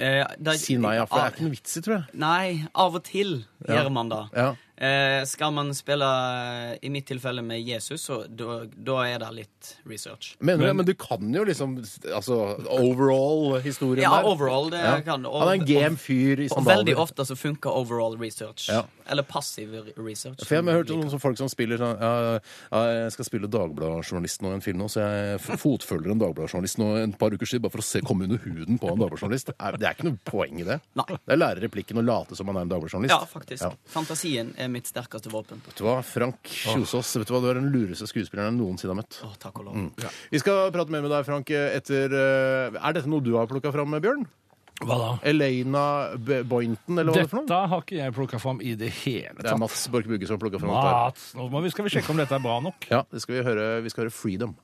[0.00, 2.14] Eh, det- Si nei, ja, for det er ikke noe vits i, tror jeg.
[2.14, 3.74] Nei, av og til Ja.
[3.84, 4.22] gjør man det.
[4.34, 4.54] Ja.
[4.80, 6.06] Eh, skal man spille,
[6.72, 10.36] eh, i mitt tilfelle, med Jesus, så da er det litt research.
[10.40, 10.64] Mener du?
[10.66, 11.76] Men- Men du kan jo liksom
[12.14, 14.24] altså overall-historien Ja, der.
[14.28, 15.00] overall, det Ja.
[15.00, 16.84] kan Han er en game fyr i Og sandaler.
[16.84, 18.68] veldig ofte så funker overall research.
[18.68, 18.84] Ja.
[19.06, 20.44] Eller passiv research.
[20.46, 22.38] For jeg har hørt som om folk som spiller sånn ja,
[22.72, 26.78] ja, Jeg skal spille Dagbladet-journalist nå i en film nå, så jeg fotfølger en Dagbladet-journalist
[26.78, 29.46] nå en par uker siden bare for å se komme under huden på en Dagbladet-journalist.
[29.46, 30.80] Det er- Det er ikke noe poeng i det.
[30.96, 31.04] Nei.
[31.08, 33.10] Det er å lære replikken og late som man er en Dagbladet-journalist.
[33.10, 33.60] Ja, faktisk.
[33.62, 33.72] Ja.
[33.88, 35.60] Fantasien er er mitt sterkeste våpen.
[35.66, 38.94] Vet du hva, Frank Kjosås, vet du hva, du er den lureste skuespilleren jeg noensinne
[38.94, 39.20] har møtt.
[39.26, 40.10] Å, takk og lov.
[40.32, 43.74] Vi skal prate mer med deg, Frank, etter eh, Er dette noe du har plukka
[43.74, 44.24] fram, Bjørn?
[44.80, 45.08] Hva da?
[45.28, 45.82] Elena
[46.16, 47.48] B Boynton, eller hva det for noe?
[47.50, 49.44] Dette har ikke jeg plukka fram i det hele tatt.
[49.44, 49.60] Det er.
[49.60, 50.86] Mats Borch Bugge som har plukka fram dette.
[50.88, 51.02] her.
[51.10, 52.86] Mats, nå må vi, skal vi sjekke om dette er bra nok.
[52.88, 53.66] Ja, det skal vi høre.
[53.84, 54.54] Vi skal høre Freedom.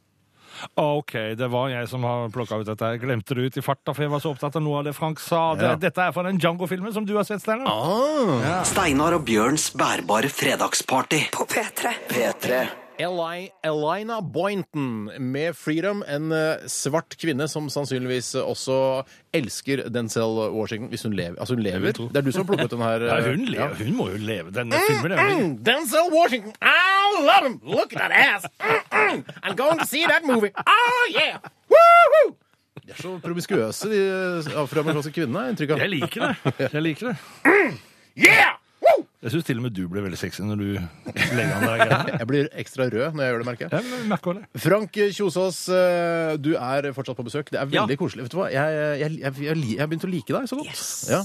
[0.74, 2.92] OK, det var jeg som har plukka ut dette.
[2.94, 4.94] Jeg glemte det ut i farta, for jeg var så opptatt av noe av det
[4.96, 5.54] Frank sa.
[5.54, 5.74] Det, Ja.
[5.76, 7.66] Dette er fra den Django-filmen som du har sett, Steinar.
[7.66, 8.62] Ah.
[8.64, 11.30] Steinar og Bjørns bærbare fredagsparty.
[11.32, 11.94] På P3.
[12.08, 12.85] P3.
[12.98, 18.76] Eli, Elina Boynton med Freedom, en eh, svart kvinne som sannsynligvis også
[19.36, 21.36] elsker Denzel Washington hvis hun lever.
[21.40, 21.92] Altså, hun lever.
[21.92, 23.04] Det er du som har plukket den her.
[23.10, 23.74] Ja, hun, lever.
[23.76, 23.84] ja.
[23.84, 24.50] hun må jo leve.
[24.56, 26.54] Denne filmen er jo Mm, Denzel Washington!
[26.62, 27.60] I love him!
[27.68, 28.46] Look at that ass!
[28.60, 29.24] Mm, mm.
[29.42, 30.50] I'm going to see that movie!
[30.56, 31.36] Oh, yeah!
[31.68, 32.34] Woo-hoo!
[32.86, 35.48] De er så promiskuøse, de afroamerikanske kvinnene.
[35.52, 35.80] Inntrykk av.
[35.84, 36.70] Jeg liker det.
[36.72, 37.16] Jeg liker det.
[38.16, 38.56] Yeah!
[39.26, 42.18] Jeg syns til og med du blir veldig sexy når du legger an deg greiene.
[42.20, 43.72] Jeg blir ekstra rød når jeg gjør det, merker jeg.
[43.90, 44.60] Ja, merker det.
[44.62, 47.50] Frank Kjosås, eh, du er fortsatt på besøk.
[47.50, 48.00] Det er veldig Ja.
[48.00, 48.26] koselig.
[48.28, 48.46] Vet du hva?
[48.54, 50.70] Jeg, jeg, jeg, jeg, jeg har begynt å like deg så godt.
[50.70, 50.92] Yes.
[51.10, 51.22] Ja.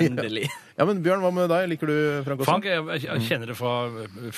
[0.00, 0.46] Endelig.
[0.78, 1.68] ja, men Bjørn, hva med deg?
[1.74, 2.48] Liker du Frank også?
[2.54, 3.74] Frank, jeg, jeg kjenner det fra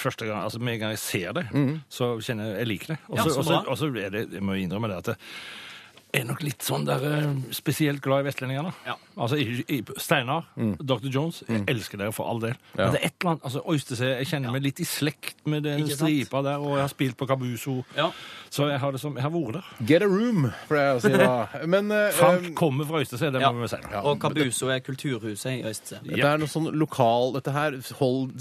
[0.03, 1.47] første gang, altså med en gang jeg ser det,
[1.93, 3.01] så kjenner jeg jeg liker det.
[3.12, 3.47] Og så
[3.78, 5.22] så er det, jeg må innrømme det at jeg
[6.12, 8.72] er nok litt sånn der eh, spesielt glad i vestlendingene.
[8.84, 8.94] Ja.
[9.16, 10.44] Altså, i, i, Steinar,
[10.80, 11.08] Dr.
[11.12, 12.52] Jones, jeg elsker dere for all del.
[12.76, 15.64] Men det er et eller annet, altså Øystese, jeg kjenner meg litt i slekt med
[15.64, 18.10] den stripa der, og jeg har spilt på Kabuso, Ja.
[18.52, 19.70] så jeg har, det som, jeg har vært der.
[19.88, 21.30] Get a room, pleier jeg å si da.
[21.74, 23.52] Men uh, Frank eh, kommer fra Øystese, det Ja.
[23.52, 23.80] må vi si.
[24.02, 26.02] Og Kabuso er kulturhuset i Øystse.
[26.04, 28.36] dette er noe sånn lokal Dette her hold,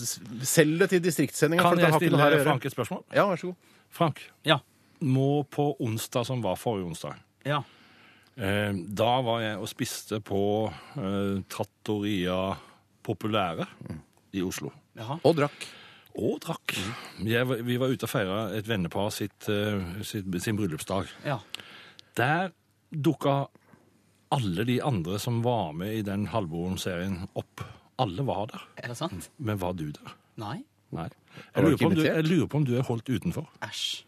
[0.47, 2.43] Selg det til distriktssendinga, Kan det jeg har stille.
[2.43, 3.03] Frank et spørsmål?
[3.15, 3.55] Ja, vær så god.
[3.91, 4.59] Frank, Ja.
[5.01, 7.15] må på onsdag som var forrige onsdag,
[7.45, 7.61] ja.
[8.37, 10.41] Eh, Da var jeg og spiste på
[10.97, 12.55] eh, Trattoria
[13.03, 13.65] Populære
[14.33, 14.71] i Oslo.
[14.95, 15.17] Jaha.
[15.27, 15.65] Og drakk.
[16.15, 16.75] Og drakk.
[17.23, 21.07] Jeg, vi var ute og feira et vennepar sitt, eh, sitt, sin bryllupsdag.
[21.25, 21.39] ja.
[22.17, 22.49] Der
[22.91, 23.47] dukka
[24.35, 27.63] alle de andre som var med i den Halvbroren-serien, opp.
[27.99, 28.61] Alle var der.
[28.83, 29.29] Er det sant?
[29.37, 30.11] Men var du der?
[30.37, 30.57] Nei?
[30.91, 31.07] Nei.
[31.55, 33.47] Jeg lurer, på om du, jeg lurer på om du er holdt utenfor.
[33.63, 34.03] Æsj.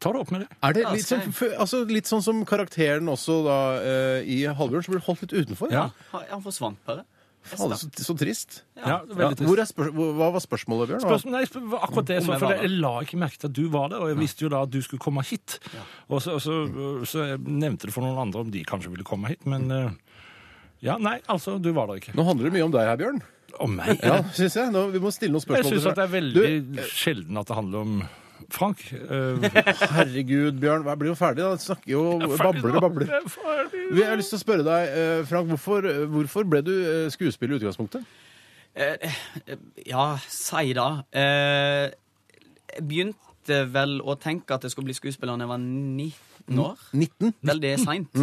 [0.00, 0.48] Ta det opp med det.
[0.64, 1.26] Er det litt, sånn,
[1.60, 5.72] altså, litt sånn som karakteren også da eh, i Halvbjørn, som blir holdt litt utenfor?
[5.74, 5.90] Ja.
[6.14, 7.04] Ha- Han forsvant bare.
[7.40, 8.58] Faen, så, så trist.
[8.76, 9.46] Ja, veldig trist.
[9.48, 11.04] Hvor er spør hvor, hva var spørsmålet, Bjørn?
[11.06, 13.48] Spørsmål, nei, spør- akkurat det, så, jeg for var jeg, jeg la ikke merke til
[13.48, 15.56] at du var der, og jeg visste jo da at du skulle komme hit.
[16.12, 16.56] Og så, og så,
[17.08, 19.88] så jeg nevnte det for noen andre om de kanskje ville komme hit, men eh,
[20.84, 22.12] ja, nei, altså, du var der ikke.
[22.16, 23.20] Nå handler det mye om deg her, Bjørn.
[23.60, 23.96] Om meg?
[24.04, 24.72] Ja, synes jeg.
[24.76, 25.72] Nå, vi må stille noen Jeg spørsmål.
[25.74, 26.16] syns til at det er deg.
[26.20, 27.96] veldig sjelden at det handler om
[28.50, 28.80] Frank.
[28.92, 29.50] Eh,
[29.94, 31.42] Herregud, Bjørn, jeg blir jo ferdig.
[31.44, 31.50] da.
[31.56, 32.02] Jeg snakker jo
[32.40, 33.06] babler og babler.
[33.10, 33.82] Jeg er ferdig.
[33.96, 37.56] Vi har lyst til å spørre deg, eh, Frank, hvorfor, hvorfor ble du eh, skuespiller
[37.56, 38.04] i utgangspunktet?
[38.74, 39.10] Eh,
[39.46, 39.56] eh,
[39.90, 40.88] ja, si det.
[41.12, 41.90] Eh,
[42.76, 46.76] jeg begynte vel å tenke at jeg skulle bli skuespiller da jeg var 19 år.
[46.94, 47.34] 19?
[47.50, 48.20] Veldig seint.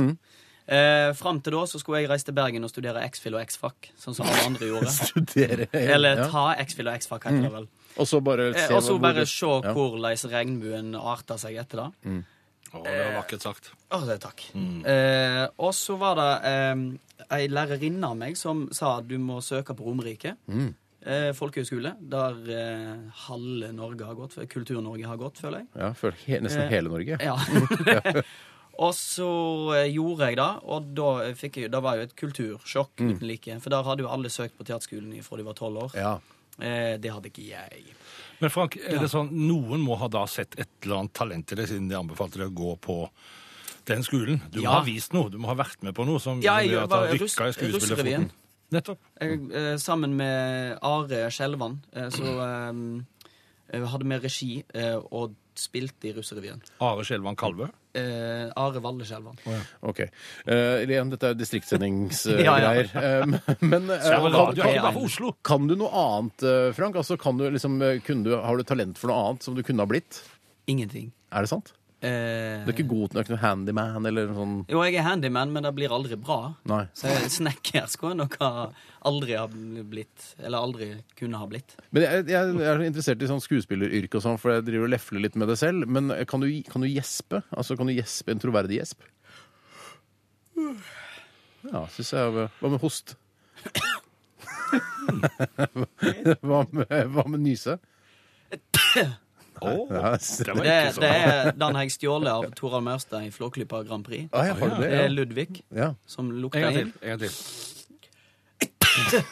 [0.67, 3.87] Eh, Fram til da så skulle jeg reise til Bergen og studere X-Fill og X-Fac,
[3.99, 4.91] sånn som alle andre gjorde.
[5.11, 7.67] Studere Eller ta X-Fill og X-Fac, heter det vel.
[7.97, 9.73] Og så bare Eh, se og så hvor bare se ja.
[9.75, 12.23] hvordan regnbuen arter seg etter det.
[12.73, 13.71] Å, det var vakkert sagt.
[13.95, 14.43] Å, det takk.
[14.55, 16.81] Eh, og så var det eh,
[17.37, 20.35] ei lærerinne av meg som sa at du må søke på Romerike.
[21.07, 25.67] Eh, folkehøgskole, der eh, halve Norge har gått, Kultur-Norge har gått, føler jeg.
[25.79, 27.19] Ja, føler he, nesten Eh, hele Norge.
[27.23, 27.37] Ja.
[28.85, 29.29] og så
[29.77, 33.59] eh, gjorde jeg det, og da fikk jeg, det var jo et kultursjokk uten like.
[33.63, 35.95] For der hadde jo alle søkt på teaterskolen fra de var tolv år.
[35.95, 36.17] Ja.
[36.59, 37.83] Eh, det hadde ikke jeg.
[38.41, 41.55] Men Frank, er det sånn, noen må ha da sett et eller annet talent i
[41.59, 42.97] deg siden de anbefalte deg å gå på
[43.87, 44.41] den skolen.
[44.51, 44.71] Du må Ja.
[44.79, 46.89] ha vist noe, du må ha vært med på noe som, Ja, jeg gjør at
[47.11, 48.29] du rykka i skuespillerfoten.
[48.71, 48.99] Nettopp.
[49.21, 52.33] Jeg, eh, sammen med Are Skjelvan eh, så
[53.71, 56.61] eh, hadde vi regi eh, og spilte i Russerevyen.
[56.83, 57.67] Are Skjelvan Kalvø.
[57.97, 59.37] Eh, Are Valle Skjelvan.
[59.87, 60.03] Ok.
[60.03, 62.91] Eh, igjen, dette er Ja, distriktssendingsgreier.
[62.93, 63.25] ja.
[63.71, 66.99] men eh, Ja, men kan, ikke kan, kan du noe annet, eh, Frank?
[66.99, 69.63] Altså, kan du liksom, eh, kunne du, har du talent for noe annet som du
[69.65, 70.21] kunne ha blitt?
[70.67, 71.11] Ingenting.
[71.31, 71.73] Er det sant?
[71.97, 75.63] Eh, Du er ikke god ikke noe handyman eller sånn Jo, jeg er handyman, men
[75.65, 76.53] det blir aldri bra.
[76.69, 76.83] Nei.
[76.93, 78.69] Så jeg- snekker skulle jeg nok ha
[79.03, 80.35] aldri ha blitt.
[80.37, 81.73] Eller aldri kunne ha blitt.
[81.91, 85.21] Men jeg, jeg er interessert i sånn skuespilleryrke og sånn, for jeg driver og lefler
[85.25, 85.87] litt med det selv.
[85.89, 87.41] Men kan du, kan du gjespe?
[87.51, 89.01] Altså, kan du gjespe en troverdig gjesp?
[91.71, 92.49] Ja, syns jeg.
[92.61, 93.15] Hva med host?
[96.45, 97.79] hva, med, hva med nyse?
[99.61, 103.83] Oh, Ja, det Det, det er, den har jeg stjålet av Torald Maurstad i Flåklypa
[103.87, 104.29] Grand Prix.
[104.31, 104.77] Ah, ja, det?
[104.83, 105.93] Det er Ludvig ja.
[106.05, 106.93] som lukter inn.
[107.01, 107.33] En gang til.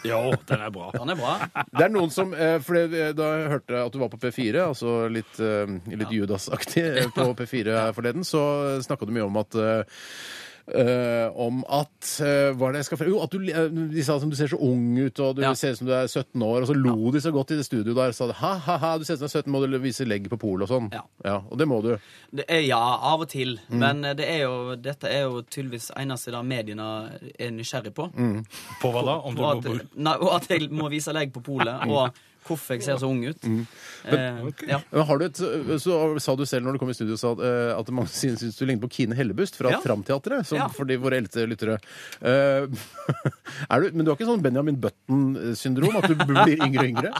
[0.05, 0.91] Jo, den er bra.
[0.93, 1.35] Den er bra.
[1.71, 2.77] Det er noen som eh, For
[3.17, 7.31] da jeg hørte at du var på P4, altså litt, eh, litt Judas-aktig eh, på
[7.39, 8.43] P4 her forleden, så
[8.85, 9.57] snakka du mye om at
[10.73, 14.15] eh, om at eh, Hva er det jeg skal Jo, at du, eh, de sa
[14.19, 15.53] som du ser så ung ut, og du Ja.
[15.53, 17.65] ser ut som du er 17 år, og så lo de så godt i det
[17.67, 18.11] studioet der.
[18.17, 20.05] Sa de, ha, ha, ha, du ser ut som du er 17, må du vise
[20.07, 20.89] legg på polet og sånn.
[21.23, 21.41] Ja.
[21.49, 21.97] Og det må du.
[22.33, 23.59] Det er, ja, av og til.
[23.69, 23.79] Mm.
[23.79, 26.89] Men eh, det er jo, dette er jo tydeligvis eneste da mediene
[27.37, 28.09] er nysgjerrig på.
[28.15, 28.39] Mm.
[28.81, 29.19] På hva da?
[29.21, 31.85] Om du Og må at, bruke nei, og at jeg må vise legg på polet,
[31.93, 32.09] og
[32.45, 33.41] hvorfor jeg ser så ung ut.
[33.43, 33.61] Mm.
[34.05, 34.79] Eh, ja.
[34.91, 35.41] Men har du et,
[35.81, 38.43] så sa du selv når du kom i studio sa at, eh, at mange syns
[38.43, 39.81] syns du ligner på Kine Hellebust fra Ja.
[39.83, 40.45] Tramteatret.
[40.45, 40.67] Som Ja.
[40.69, 41.79] for de våre eldste lyttere.
[42.21, 42.67] Uh,
[43.69, 45.97] er du, men du har ikke sånn Benjamin Button-syndrom?
[45.97, 47.11] At du blir yngre og yngre?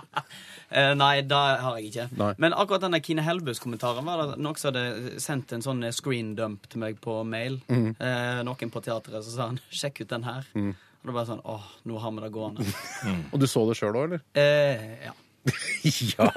[0.71, 2.07] Uh, nei, det har jeg ikke.
[2.19, 2.31] Nei.
[2.37, 6.67] Men akkurat denne Kine Helbus-kommentaren var det noen som hadde sendt en sånn screen dump
[6.69, 7.61] til meg på mail.
[7.69, 7.95] Mm.
[7.99, 10.49] Uh, noen på teatret, så sa han 'sjekk ut den her'.
[11.05, 12.65] Og det var sånn åh, nå har vi det gående.
[13.33, 14.23] Og du så det sjøl òg, eller?
[14.33, 15.13] Eh, ja.
[16.17, 16.27] ja.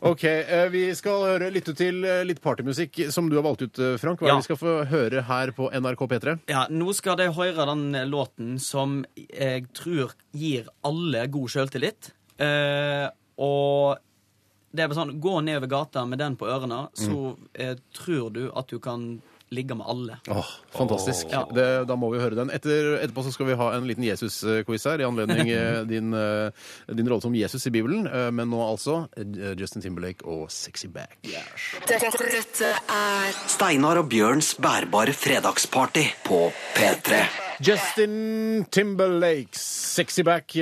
[0.00, 0.22] OK.
[0.24, 3.98] eh, Vi skal høre, lytte til eh, litt partymusikk som du har valgt ut, eh,
[4.00, 4.22] Frank.
[4.22, 4.38] Hva er Ja.
[4.38, 6.38] det vi skal få høre her på NRK P3?
[6.48, 6.62] ja.
[6.72, 12.12] Nå skal de høre den låten som jeg tror gir alle god sjøltillit.
[12.40, 13.10] Eh,
[13.44, 14.00] og
[14.74, 18.46] det er bare sånn, gå nedover gata med den på ørene, så eh, tror du
[18.56, 19.20] at du kan
[19.54, 20.16] ligge med alle.
[20.28, 21.26] Åh, fantastisk.
[21.30, 21.44] Ja.
[21.54, 22.50] Det, da må vi høre den.
[22.54, 26.50] Etter, etterpå så skal vi ha en liten Jesus-quiz her, i anledning eh, din, eh,
[26.90, 28.08] din rolle som Jesus i Bibelen.
[28.08, 29.04] Eh, Men nå altså
[29.58, 31.18] Justin Timberlake og Sexy Back.
[31.22, 37.24] Dette, dette er Steinar og Bjørns bærbare fredagsparty på P3.
[37.64, 40.56] Justin Timberlake, Sexy Back,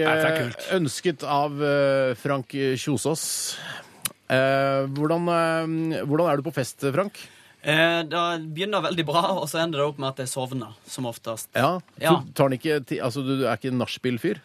[0.76, 1.56] ønsket av
[2.20, 3.24] Frank Kjosås.
[4.32, 5.28] Eh, hvordan,
[6.04, 7.18] hvordan er du på fest, Frank?
[7.62, 8.22] Eh, det
[8.54, 11.48] begynner veldig bra, og så ender det opp med at jeg sovner, som oftest.
[11.54, 12.16] Ja, Ja.
[12.24, 14.40] Du, tar den ikke, altså, du er ikke en nachspiel-fyr?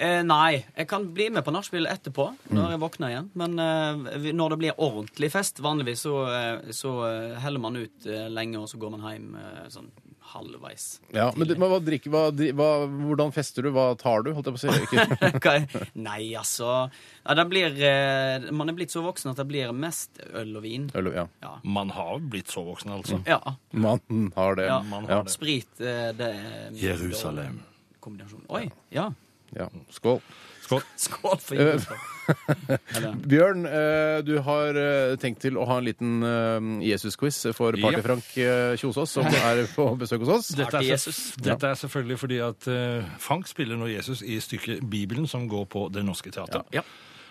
[0.00, 2.70] Eh, nei, jeg kan bli med på nachspiel etterpå, når Mm.
[2.70, 3.30] jeg våkner igjen.
[3.34, 6.94] Men eh, når det blir ordentlig fest, vanligvis så, eh, så
[7.34, 9.36] eh, heller man ut eh, lenge, og så går man hjem
[9.68, 9.90] sånn
[10.30, 10.84] halvveis.
[11.14, 12.22] Ja, men, du- men hva drikker, hva,
[12.56, 13.70] hva, hvordan fester du?
[13.74, 14.32] Hva tar du?
[14.36, 15.90] Holdt jeg på å si.
[16.06, 20.20] Nei, altså ja, det blir, eh, Man er blitt så voksen at det blir mest
[20.32, 20.88] øl og vin.
[20.98, 21.26] Øl, ja.
[21.44, 21.54] Ja.
[21.64, 23.20] Man har blitt så voksen, altså.
[23.28, 23.40] ja.
[23.72, 24.00] Man
[24.36, 24.68] har det.
[24.70, 24.78] ja.
[24.90, 25.34] man har det.
[25.34, 27.60] Sprit, eh, det er Jerusalem.
[28.00, 28.46] Kombinasjon.
[28.48, 28.64] Oi,
[28.94, 29.10] ja.
[29.56, 29.68] Ja.
[29.90, 30.20] Skål.
[30.64, 30.82] Skål.
[31.06, 32.06] Skål for Eh, julaften.
[33.30, 37.74] Bjørn, eh, du har eh, tenkt til å ha en liten eh, Jesus-quiz for.
[37.74, 40.52] Party-Frank eh, Kjosås, som er på besøk hos oss.
[40.54, 41.06] Dette er,
[41.42, 45.66] dette er selvfølgelig fordi at eh, Frank spiller nå Jesus i stykket Bibelen, som går
[45.72, 46.70] på Det Norske Teatret.
[46.76, 46.86] Ja.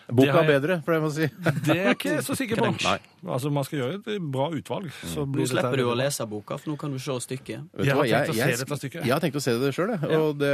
[0.09, 1.49] Boka er bedre, for det må jeg si.
[1.67, 2.69] Det er jeg ikke så sikker på.
[2.81, 2.95] Nei.
[3.29, 4.87] Altså, Man skal gjøre et bra utvalg.
[5.03, 7.67] Så Nå blir dette- slipper du å lese boka, for nå kan du se stykket.
[7.83, 9.05] Jeg har hva, tenkt å se dette stykket.
[9.05, 10.21] Jeg har tenkt å se det sjøl, jeg.
[10.41, 10.53] Det,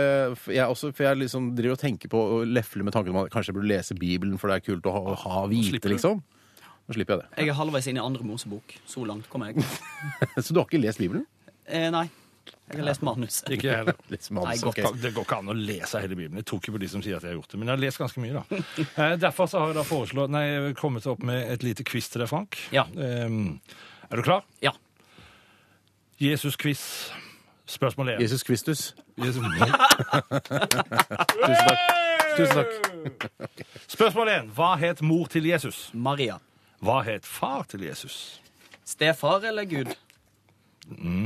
[0.58, 3.32] jeg, også, for jeg liksom driver og tenker på og lefler med tanken om at
[3.34, 6.20] kanskje jeg burde lese Bibelen, for det er kult å ha, ha vite, liksom.
[6.86, 7.30] Nå slipper jeg det.
[7.46, 8.76] Jeg er halvveis inn i andre Mosebok.
[8.86, 9.64] Så langt kommer jeg.
[10.46, 11.24] Så du har ikke lest Bibelen?
[11.66, 12.06] Eh, nei.
[12.72, 13.42] Jeg har lest manus.
[13.50, 13.98] Ikke jeg heller.
[14.46, 14.80] Nei, godt.
[15.02, 16.40] Det går ikke an å lese hele Bibelen.
[16.42, 17.60] Jeg tror ikke på de som sier at jeg har gjort det.
[17.62, 18.44] Men jeg har lest ganske mye, da.
[19.06, 20.46] Eh, Derfor så har jeg da foreslått Nei,
[20.80, 22.58] kommet opp med et lite quiz til deg, Frank.
[22.74, 22.88] Ja.
[22.98, 23.60] Ehm,
[24.10, 24.42] er du klar?
[24.66, 24.74] Ja.
[26.22, 27.12] Jesus-quiz.
[27.68, 28.22] Spørsmål én.
[28.22, 28.82] Jesus Kristus.
[29.18, 29.42] Jesus.
[31.46, 31.80] Tusen takk.
[32.38, 33.28] Tusen takk.
[33.90, 34.50] Spørsmål én.
[34.58, 35.88] Hva het mor til Jesus?
[35.94, 36.38] Maria.
[36.86, 38.40] Hva het far til Jesus?
[38.86, 39.96] Stefar eller Gud?
[40.86, 41.26] Mhm.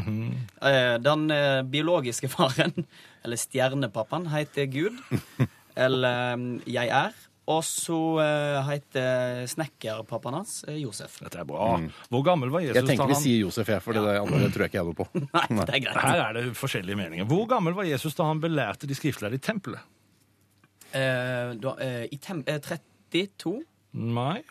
[0.61, 0.97] -hmm.
[1.03, 2.85] den eh, biologiske faren,
[3.23, 4.99] eller stjernepappaen, heter Gud.
[5.75, 7.11] eller eh, Jeg er.
[7.49, 8.21] Og så
[8.61, 11.15] heter snekkerpappaen hans Josef.
[11.19, 11.79] Dette er bra.
[12.13, 14.21] Hvor gammel var Jesus Jeg tenker da vi han sier Josef, jeg, for det der
[14.21, 15.07] det tror jeg ikke jeg noe på.
[15.33, 15.97] Nei, det er greit.
[15.97, 17.25] Her er det forskjellige meninger.
[17.25, 19.81] Hvor gammel var Jesus da han belærte de skriftlærde i tempelet?
[20.93, 23.61] Eh, da, eh, I tem eh, 32?
[23.93, 24.41] Nei.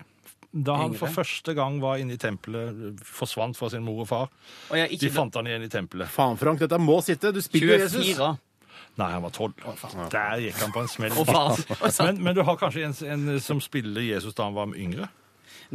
[0.52, 4.30] Da han for første gang var inne i tempelet, forsvant fra sin mor og far.
[4.70, 6.08] Og jeg ikke, De ikke fant han igjen i tempelet.
[6.08, 7.34] Faen, Frank, dette må sitte.
[7.36, 8.06] Du spiller Jesus.
[8.14, 8.30] 24.
[8.98, 9.52] Nei, han var tolv.
[10.10, 11.12] Der gikk han på en smell.
[12.02, 15.06] Men, men du har kanskje en, en som spiller Jesus da han var yngre?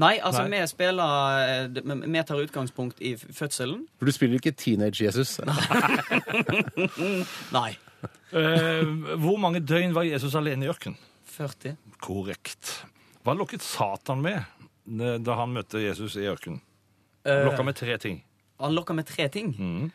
[0.01, 0.57] Nei, altså, Nei.
[0.57, 3.85] vi spiller eh, Vi tar utgangspunkt i fødselen.
[3.99, 5.37] For du spiller ikke Teenage-Jesus.
[7.57, 7.69] Nei.
[8.33, 8.81] uh,
[9.21, 10.97] hvor mange døgn var Jesus alene i ørkenen?
[11.37, 11.77] 40.
[12.03, 12.79] Korrekt.
[13.23, 14.41] Hva lokket Satan med
[14.85, 16.61] da han møtte Jesus i ørkenen?
[17.25, 18.23] Han Lokka med tre ting.
[18.59, 19.53] han lokka med tre ting.
[19.57, 19.91] Mm.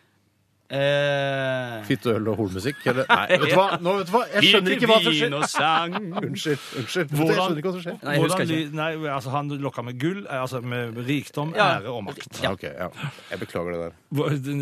[0.69, 1.79] Uh...
[1.89, 2.83] Fitteøl og hornmusikk?
[2.91, 3.07] Eller?
[3.09, 3.79] Nei, vet du hva?
[3.81, 4.21] Nå, vet du hva?
[4.35, 5.37] Jeg skjønner ikke hva som skjer.
[5.39, 5.95] Og sang.
[6.29, 6.65] Unnskyld.
[6.83, 7.15] unnskyld.
[7.15, 7.97] Hvordan- Jeg skjønner ikke hva som skjer.
[8.05, 8.75] Nei, jeg husker ikke.
[8.77, 11.69] Nei, altså Han lokka med gull, eh, altså med rikdom, Ja.
[11.79, 12.43] ære og makt.
[12.45, 12.53] Ja.
[12.53, 12.91] Ok, ja.
[13.31, 13.97] Jeg beklager det der.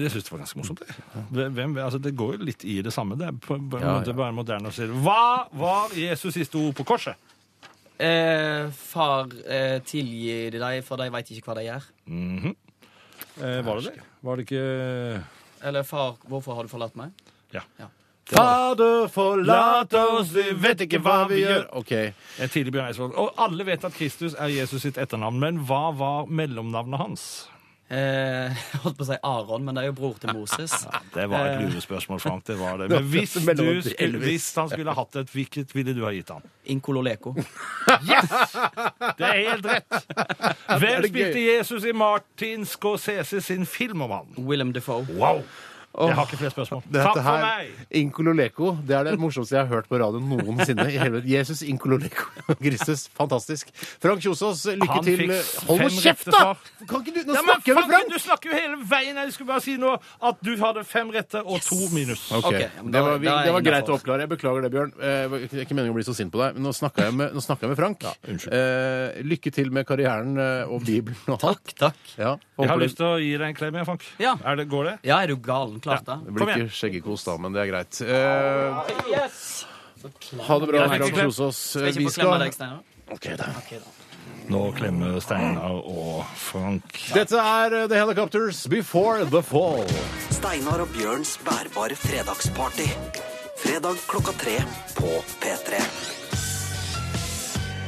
[0.07, 0.83] Jeg syns det var ganske morsomt.
[0.87, 1.49] det.
[1.59, 3.19] Hvem, altså, det går jo litt i det samme.
[3.19, 4.19] Det er på, på en Ja, måte ja.
[4.23, 4.95] bare moderne å si det.
[5.03, 7.19] Hva var Jesus siste ord på korset?
[7.99, 11.87] Eh, far, eh, tilgi de deg, for de veit ikke hva de gjør.
[12.07, 12.57] Mhm.
[13.41, 14.03] eh, var det det?
[14.23, 15.23] Var det ikke
[15.63, 17.11] Eller far, hvorfor har du forlatt meg?
[17.53, 17.63] Ja.
[18.27, 21.69] Fader, forlat oss, vi vet ikke hva vi gjør.
[21.79, 21.93] OK.
[22.43, 23.15] En tidlig Bjørn Eidsvåg.
[23.17, 27.49] Og alle vet at Kristus er Jesus sitt etternavn, men hva var mellomnavnet hans?
[27.89, 28.51] Eh,
[28.83, 30.73] holdt på å si Aron, men det er jo bror til Moses.
[31.17, 32.43] Det var et lurespørsmål, Frank.
[32.47, 32.89] det var det.
[32.97, 36.43] Men hvis, du skulle, hvis han skulle hatt et, hvilket ville du ha gitt han?
[36.75, 37.33] Inkololeko.
[37.37, 39.97] Det er helt rett!
[40.67, 44.37] Hvem spilte Jesus i Martin Scorsese sin film om han?
[44.37, 45.07] Willem Defoe.
[45.17, 45.45] Wow!
[45.97, 46.83] Jeg har ikke flere spørsmål.
[46.93, 47.71] Takk for meg!
[48.01, 50.85] Inkololeko, det er det morsomste jeg har hørt på radio noensinne.
[50.93, 52.27] i hele Jesus Inkololeko.
[52.61, 53.71] Kristus, fantastisk.
[54.03, 55.23] Frank Kjosås, lykke Han til.
[55.23, 56.43] fikk Hold nå fem kjeft, rette da!
[56.43, 56.87] svar.
[56.91, 58.13] Kan ikke du Nå Ja, men snakker jeg med Frank, Frank!
[58.13, 59.21] Du snakker jo hele veien!
[59.23, 62.27] Jeg skulle bare si nå at du hadde fem rette og to minus.
[62.37, 63.99] Ok, Ok, men det var, vi, da er det var greit å innenfor.
[64.01, 64.27] oppklare.
[64.27, 64.93] Jeg beklager det, Bjørn.
[65.01, 67.17] Eh, Det er ikke meningen å bli så sint på deg, men nå snakka jeg
[67.17, 68.07] med, nå snakket jeg med Frank.
[68.53, 71.65] eh, lykke til med karrieren eh, og Bibelen og alt.
[71.67, 71.99] Takk, takk.
[72.21, 74.07] Ja, Jeg har håper lyst til å gi deg en klem, jeg, Frank.
[74.23, 74.37] Ja.
[74.45, 74.95] Er det, går det?
[75.09, 75.81] Ja, er du galen?
[75.87, 76.19] Klart det.
[76.27, 78.01] det blir Kom ikke skjeggekos da, men det er greit.
[78.03, 79.67] Eh, Yes!
[80.47, 81.31] ha det bra, Jeg skal Frank klem.
[81.31, 81.57] Kjosås.
[81.71, 82.83] Skal jeg Vi ikke få klemme skal deg, Steinar?
[83.17, 83.49] Ok, da.
[83.63, 83.95] Ok, da.
[84.47, 87.01] Nå klemmer Steinar og Frank.
[87.15, 89.83] Dette er eh, The Helicopters Before the Fall.
[90.31, 92.87] Steinar og Bjørns bærbare fredagsparty.
[93.59, 94.59] Fredag klokka tre
[94.99, 95.11] på
[95.43, 95.81] P3.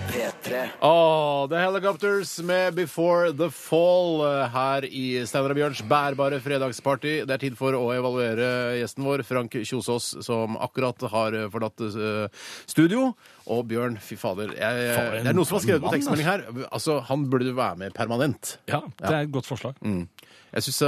[0.09, 0.69] P3.
[0.81, 7.13] Åh, The Helicopters med Before the Fall eh, her i Steinar og Bjørns bærbare fredagsparty.
[7.29, 8.49] Det er tid for å evaluere
[8.79, 13.11] gjesten vår, Frank Kjosås, som akkurat har eh, forlatt eh, studio.
[13.53, 16.47] Og Bjørn, fy fader, jeg, det er noen som har skrevet på tekstmelding her.
[16.69, 18.57] Altså, Han burde være med permanent.
[18.69, 19.77] Ja, det er et godt forslag.
[19.85, 20.81] Jeg synes,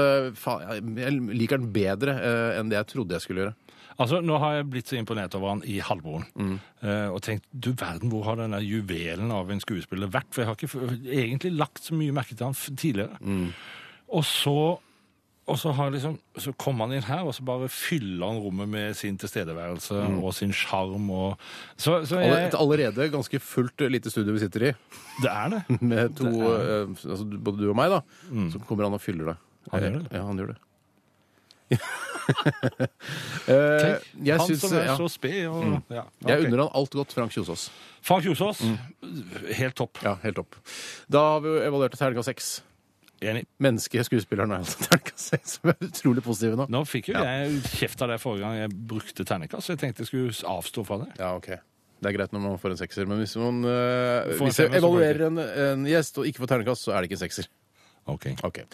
[0.97, 2.17] jeg liker den bedre
[2.57, 3.57] enn det jeg trodde jeg skulle gjøre.
[4.01, 6.59] Altså, Nå har jeg blitt så imponert over han i Halvbroren.
[6.81, 10.31] Uh, og tenkt du verden, hvor har denne juvelen av en skuespiller vært?
[10.33, 13.19] For jeg har ikke egentlig lagt så mye merke til han tidligere.
[13.21, 13.51] tidligere.
[14.11, 14.57] Og så
[15.51, 18.71] og så, har liksom, så kommer han inn her, og så bare fyller han rommet
[18.71, 21.09] med sin tilstedeværelse og sin sjarm.
[21.75, 24.73] Så, så jeg, Et allerede ganske fullt eh, lite studio vi sitter i,
[25.25, 25.63] det er det.
[25.93, 28.03] med to, eh, altså både du og meg, da,
[28.53, 29.39] så kommer han og fyller det.
[29.73, 30.05] Han gjør det?
[30.15, 30.61] Ja, han gjør det.
[33.51, 35.39] Eh, jeg han syns som er ja, så sped.
[35.51, 36.47] Og, ja, Jeg ok.
[36.47, 37.65] unner han alt godt, Frank Kjosås.
[38.07, 38.61] Frank Kjosås,
[39.59, 39.99] helt topp.
[40.05, 40.59] Ja, helt topp.
[41.11, 42.51] Da har vi jo evaluert til helga seks.
[43.21, 43.43] Enig.
[43.61, 45.57] Menneske, skuespilleren er altså terningkast seks.
[45.59, 46.69] Som er utrolig positive nå.
[46.73, 50.07] Nå fikk jo jeg kjeft av det forrige gang jeg brukte terningkast, så jeg tenkte
[50.07, 51.11] jeg skulle avstå fra det.
[51.19, 51.51] Ja, ok.
[52.01, 54.61] Det er greit når man får en sekser, men hvis man eh, Får en hvis
[54.63, 57.19] jeg femmer, så evaluerer en, en gjest og ikke får terningkast, så er det ikke
[57.19, 57.51] en sekser.
[58.11, 58.27] Ok.
[58.45, 58.65] Ok.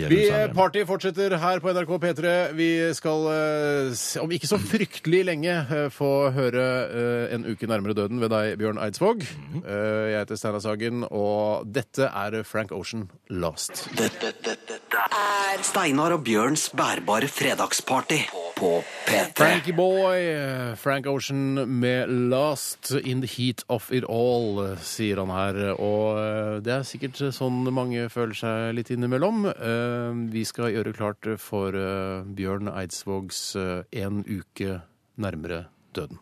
[0.00, 0.54] Vi, Jerusalem.
[0.56, 2.30] party fortsetter her på NRK P3.
[2.56, 7.68] Vi skal eh, s- om ikke så fryktelig lenge eh, få høre eh, En uke
[7.68, 9.26] nærmere døden ved deg, Bjørn Eidsvåg.
[9.60, 13.84] Eh, Jeg heter Steinar Sagen, og dette er Frank Ocean Last.
[13.98, 19.32] Dette, dette, dette er Steinar og Bjørns bærbare fredagsparty på P3.
[19.34, 25.16] Frankie Boy, eh, Frank Ocean med 'Last in the heat of it all', eh, sier
[25.16, 25.74] han her.
[25.80, 29.46] Og eh, det er sikkert sånn mange føler seg litt innimellom.
[29.46, 33.56] Eh, Vi skal gjøre klart for Bjørn Eidsvågs
[33.92, 34.82] 'En uke
[35.18, 36.18] nærmere døden'.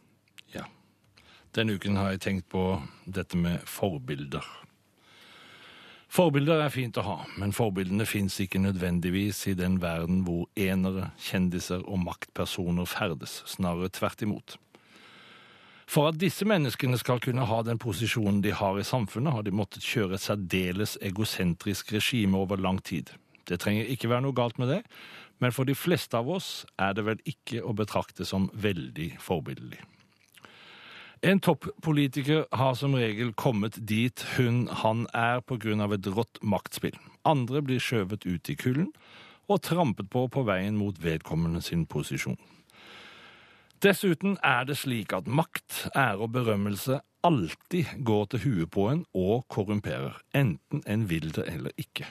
[0.54, 0.62] Ja.
[1.52, 2.80] Denne uken har jeg tenkt på
[3.10, 4.44] dette med forbilder.
[6.08, 11.10] Forbilder er fint å ha, men forbildene fins ikke nødvendigvis i den verden hvor enere,
[11.20, 14.56] kjendiser og maktpersoner ferdes, snarere tvert imot.
[15.88, 19.54] For at disse menneskene skal kunne ha den posisjonen de har i samfunnet, har de
[19.56, 23.12] måttet kjøre et særdeles egosentrisk regime over lang tid.
[23.48, 24.82] Det trenger ikke være noe galt med det,
[25.40, 29.80] men for de fleste av oss er det vel ikke å betrakte som veldig forbilledlig.
[31.22, 35.40] En toppolitiker har som regel kommet dit hun han er
[35.82, 36.94] av et rått maktspill.
[37.24, 38.92] Andre blir skjøvet ut i kulden
[39.48, 42.38] og trampet på på veien mot vedkommende sin posisjon.
[43.82, 49.04] Dessuten er det slik at makt, ære og berømmelse alltid går til huet på en
[49.14, 52.06] og korrumperer, enten en vil det eller ikke.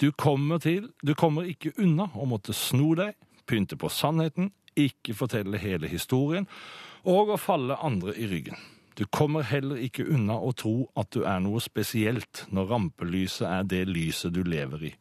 [0.00, 3.14] Du kommer, til, du kommer ikke unna å måtte sno deg,
[3.46, 6.48] pynte på sannheten, ikke fortelle hele historien,
[7.08, 8.58] og å falle andre i ryggen.
[8.98, 13.68] Du kommer heller ikke unna å tro at du er noe spesielt når rampelyset er
[13.70, 14.94] det lyset du lever i.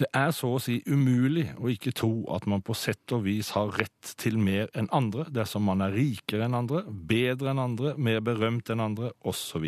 [0.00, 3.50] Det er så å si umulig å ikke tro at man på sett og vis
[3.56, 7.94] har rett til mer enn andre dersom man er rikere enn andre, bedre enn andre,
[7.96, 9.66] mer berømt enn andre, osv.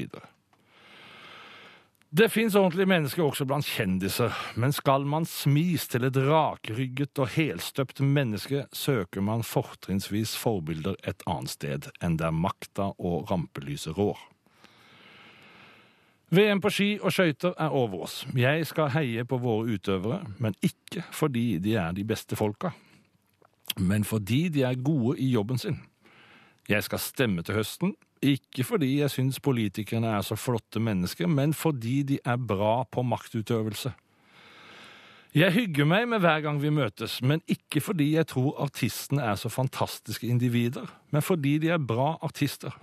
[2.15, 7.31] Det fins ordentlige mennesker også blant kjendiser, men skal man smis til et rakrygget og
[7.33, 14.21] helstøpt menneske, søker man fortrinnsvis forbilder et annet sted enn der makta og rampelyset rår.
[16.37, 18.27] VM på ski og skøyter er over oss.
[18.37, 22.75] Jeg skal heie på våre utøvere, men ikke fordi de er de beste folka,
[23.81, 25.81] men fordi de er gode i jobben sin.
[26.69, 31.55] Jeg skal stemme til høsten, ikke fordi jeg syns politikerne er så flotte mennesker, men
[31.55, 33.93] fordi de er bra på maktutøvelse.
[35.33, 39.39] Jeg hygger meg med hver gang vi møtes, men ikke fordi jeg tror artistene er
[39.41, 42.75] så fantastiske individer, men fordi de er bra artister.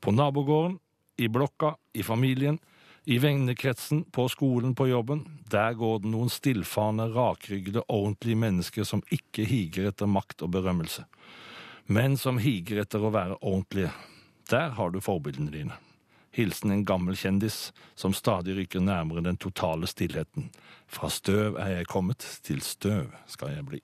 [0.00, 0.78] På nabogården,
[1.20, 2.56] i blokka, i familien,
[3.04, 9.02] i vennekretsen, på skolen, på jobben, der går det noen stillfarne, rakryggede, ordentlige mennesker som
[9.12, 11.04] ikke higer etter makt og berømmelse,
[11.86, 13.92] men som higer etter å være ordentlige.
[14.50, 15.78] Der har du forbildene dine.
[16.32, 20.48] Hilsen en gammel kjendis som stadig rykker nærmere den totale stillheten.
[20.88, 23.80] Fra støv er jeg kommet, til støv skal jeg bli.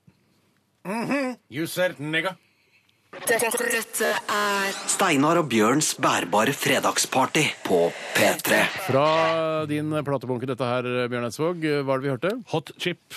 [0.84, 1.36] Mm -hmm.
[1.50, 2.36] You said nigga.
[3.08, 8.58] Dette, dette er Steinar og Bjørns bærbare fredagsparty på P3.
[8.84, 11.56] Fra din platebunke, dette her, Bjørn Eidsvåg.
[11.56, 12.42] Hva er det vi hørte?
[12.52, 13.14] Hot Chip.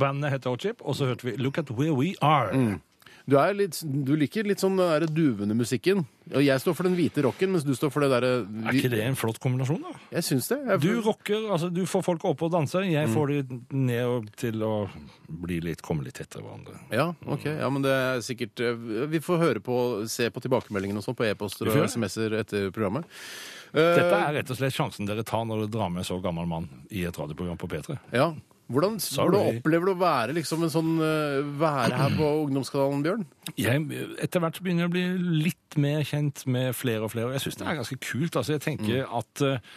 [0.00, 2.80] Bandet heter Hot Chip, og så hørte vi Look at Where We Are.
[3.24, 6.02] Du, er litt, du liker litt sånn den derre duvende musikken.
[6.34, 8.90] Og jeg står for den hvite rocken, mens du står for det derre Er ikke
[8.92, 9.92] det en flott kombinasjon, da?
[10.12, 10.58] Jeg syns det.
[10.68, 14.28] Jeg, Du rocker, altså du får folk opp og danse, jeg får de ned og
[14.40, 14.72] til å
[15.28, 16.76] bli litt, komme litt tettere hverandre.
[16.92, 17.48] Ja, ok.
[17.48, 18.76] Ja, men det er sikkert eh,
[19.12, 19.76] Vi får høre på,
[20.10, 23.08] se på tilbakemeldingene og sånn på e-poster og SMS-er etter programmet.
[23.74, 26.46] Dette Eh, er rett og slett sjansen dere tar når dere drar med så gammel
[26.46, 27.96] mann i et radioprogram på P3.
[28.14, 28.28] Ja.
[28.72, 33.26] Hvordan, hvordan opplever du å være liksom en sånn eh, Være her på ungdomskanalen, Bjørn?
[33.60, 33.82] Jeg,
[34.24, 37.36] etter hvert så begynner jeg å bli litt mer kjent med flere og flere, og
[37.36, 38.38] jeg syns det er ganske kult.
[38.40, 39.76] Altså, jeg tenker at eh,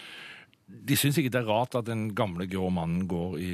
[0.67, 3.51] de syns ikke det er rart at den gamle grå mannen går i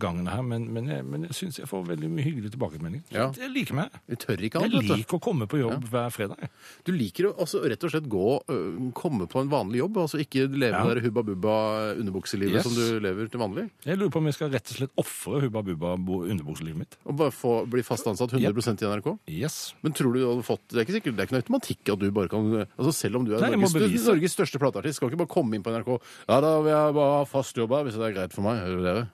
[0.00, 3.02] gangene her, men, men jeg, men jeg syns jeg får veldig mye hyggelig tilbakemelding.
[3.14, 3.30] Ja.
[3.36, 3.94] Jeg liker meg.
[4.12, 4.92] Jeg tør ikke Jeg vet du.
[5.00, 6.50] liker å komme på jobb hver fredag.
[6.84, 10.20] Du liker å altså, rett og slett gå, øh, komme på en vanlig jobb, altså
[10.20, 10.94] ikke leve Ja.
[10.94, 11.56] det hubba bubba
[11.96, 12.68] underbukselivet Yes.
[12.68, 13.66] som du lever til vanlig.
[13.88, 16.98] Jeg lurer på om jeg skal rett og slett ofre Hubba Bubba underbukselivet mitt.
[17.06, 19.10] Og bare få, bli fast ansatt 100% i NRK.
[19.32, 19.58] Yes.
[19.82, 21.92] Men tror du du hadde fått Det er ikke sikkert, det er ikke noe automatikk
[21.94, 24.04] at du bare kan altså Selv om du er Nei, jeg Norges.
[24.10, 25.88] Norges største plateartist, skal du ikke bare komme inn på NRK
[26.28, 28.60] Ja, da vil jeg bare ha fast jobb her, hvis det er greit for meg.
[28.64, 29.06] Hører dere?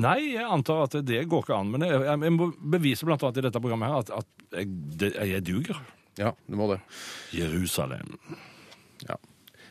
[0.00, 1.72] Nei, jeg antar at det går ikke an.
[1.74, 4.70] Men jeg, jeg, jeg må bevise blant annet i dette programmet her at, at jeg,
[5.00, 5.80] det, jeg duger.
[6.20, 6.78] Ja, du må det.
[7.34, 8.14] Jerusalem.
[9.06, 9.16] Ja.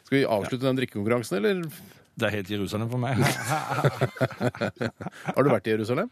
[0.04, 1.64] Skal vi avslutte den drikkekonkurransen, eller
[2.20, 3.22] Det er helt Jerusalem for meg.
[5.36, 6.10] har du vært i Jerusalem?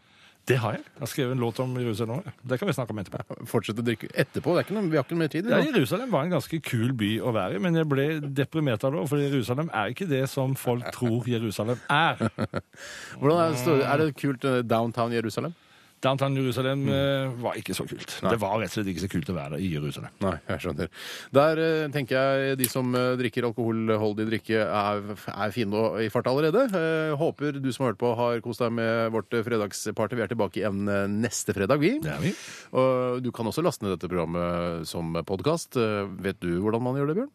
[0.48, 0.84] Det har jeg.
[0.94, 2.22] Jeg har skrevet en låt om Jerusalem.
[2.22, 2.32] òg.
[2.48, 3.36] Det kan vi snakke om etterpå.
[3.50, 4.54] Fortsette å drikke etterpå?
[4.54, 5.50] Det er ikke noe, vi har ikke mer tid.
[5.52, 5.60] Ja.
[5.60, 8.08] Jerusalem var en ganske kul by å være i, men jeg ble
[8.40, 9.04] deprimert av det.
[9.12, 12.24] For Jerusalem er ikke det som folk tror Jerusalem er.
[13.20, 15.56] Hvordan er, det, er det kult eh, downtown Jerusalem?
[16.04, 17.38] Downtown Jerusalem mm.
[17.42, 18.18] var ikke så kult.
[18.22, 20.12] Det var rett og slett ikke så kult å være i Jerusalem.
[20.22, 20.90] Nei, jeg skjønner.
[21.34, 26.10] Der eh, tenker jeg de som eh, drikker alkoholholdig drikke, er, er fine og i
[26.12, 26.66] fart allerede.
[26.70, 30.18] Eh, håper du som har hørt på, har kost deg med vårt eh, fredagsparty.
[30.18, 31.96] Vi er tilbake igjen eh, neste fredag, vi.
[32.04, 32.34] Det er vi.
[32.78, 35.78] Og du kan også laste ned dette programmet som podkast.
[36.22, 37.32] Vet du hvordan man gjør det, Bjørn?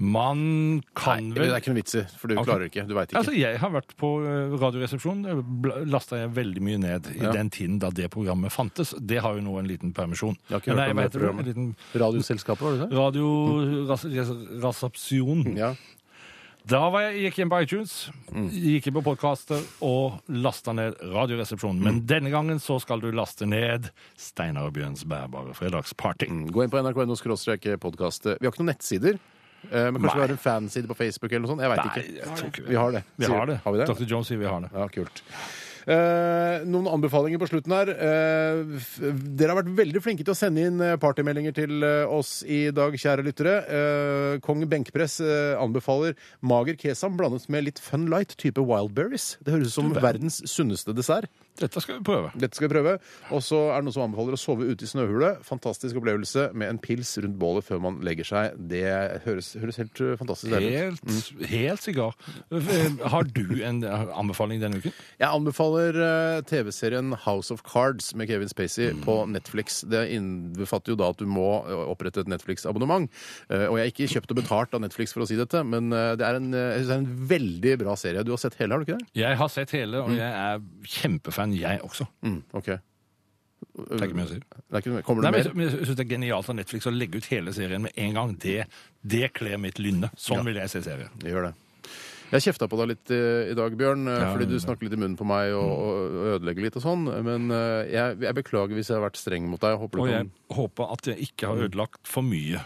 [0.00, 2.46] Man kan Nei, det er ikke noe vits i, for du Ok.
[2.46, 2.84] klarer ikke.
[2.86, 3.18] Du veit ikke.
[3.18, 5.42] Altså, Jeg har vært på eh, Radioresepsjonen.
[5.90, 7.32] Lasta jeg veldig mye ned i Ja.
[7.34, 8.94] den tiden da det programmet fantes.
[9.04, 10.36] Det har jo nå en liten permisjon.
[10.48, 11.28] Jeg har ikke hørt Nei, om hva det heter det?
[11.28, 11.46] En programmet.
[11.50, 12.96] liten Radioselskapet, var det det?
[14.58, 15.56] Radioresepsjon.
[15.56, 15.74] Ja.
[16.68, 17.92] Da var jeg, gikk jeg inn på iTunes,
[18.52, 21.80] gikk inn på podkaster og lasta ned Radioresepsjonen.
[21.80, 23.88] Men denne gangen så skal du laste ned
[24.20, 26.28] Steinar og Bjørns bærbare fredagsparty.
[26.28, 27.16] Mm, Gå inn på nrk.no
[27.80, 28.24] podkast.
[28.28, 29.18] Vi har ikke noen nettsider.
[29.70, 31.62] Eh, Men kanskje vi har en fanside på Facebook eller noe sånt?
[31.66, 32.04] Jeg veit ikke.
[32.18, 32.68] jeg tror ikke det.
[32.72, 33.04] Vi har det.
[33.16, 33.60] Vi Sier- har det.
[33.64, 33.86] Har vi det?
[33.92, 34.04] Dr.
[34.14, 34.70] Jones sier vi har det.
[34.74, 35.22] Ja, kult.
[35.88, 37.88] Eh, noen anbefalinger på slutten her.
[37.88, 38.98] Eh, f-
[39.38, 42.66] dere har vært veldig flinke til å sende inn eh, partymeldinger til eh, oss i
[42.76, 43.54] dag, kjære lyttere.
[43.72, 46.12] Eh, Kong Benkpress eh, anbefaler
[46.44, 49.38] mager kesam blandet med litt Fun Light, type Wildberries.
[49.40, 51.30] Det høres ut som verdens sunneste dessert.
[51.58, 52.30] Dette skal vi prøve.
[52.38, 52.92] Dette skal vi prøve.
[53.34, 55.30] Og så er det noen som anbefaler å sove ute i snøhule.
[55.46, 58.58] Fantastisk opplevelse med en pils rundt bålet før man legger seg.
[58.70, 58.82] Det
[59.24, 61.02] høres, høres helt uh, fantastisk deilig ut.
[61.08, 62.28] Helt, helt sikkert.
[62.54, 64.94] Eh, Har du en anbefaling denne uken?
[65.18, 65.98] Jeg anbefaler
[66.48, 69.00] TV-serien House of Cards med Kevin Spacey Mm.
[69.04, 69.80] på Netflix.
[69.90, 71.44] Det innbefatter jo da at du må
[71.90, 73.08] opprette et Netflix-abonnement.
[73.50, 76.24] Og jeg er ikke kjøpt og betalt av Netflix for å si dette, men det
[76.24, 78.22] er en, det er en veldig bra serie.
[78.24, 79.08] Du har sett hele, har du ikke det?
[79.18, 80.62] Jeg har sett hele, og jeg er
[80.98, 82.06] kjempefan, jeg også.
[82.26, 82.70] Mm, ok.
[83.78, 84.40] Det er ikke mye å si.
[84.40, 85.56] Det er ikke, kommer Nei, det men jeg, mer?
[85.58, 88.18] men jeg synes det er genialt av Netflix å legge ut hele serien med en
[88.18, 88.34] gang.
[88.42, 88.58] Det,
[89.02, 90.10] det kler mitt lynne.
[90.18, 91.10] Sånn vil jeg se serien.
[91.26, 91.54] Gjør det.
[92.28, 94.60] Jeg kjefta på deg litt eh, i dag, Bjørn, eh, Ja, fordi du ja.
[94.60, 97.06] snakker litt i munnen på meg og, og ødelegger litt og sånn.
[97.24, 99.72] Men eh, jeg, jeg beklager hvis jeg har vært streng mot deg.
[99.72, 102.60] Jeg håper du Og kan jeg håper at jeg ikke har ødelagt for mye.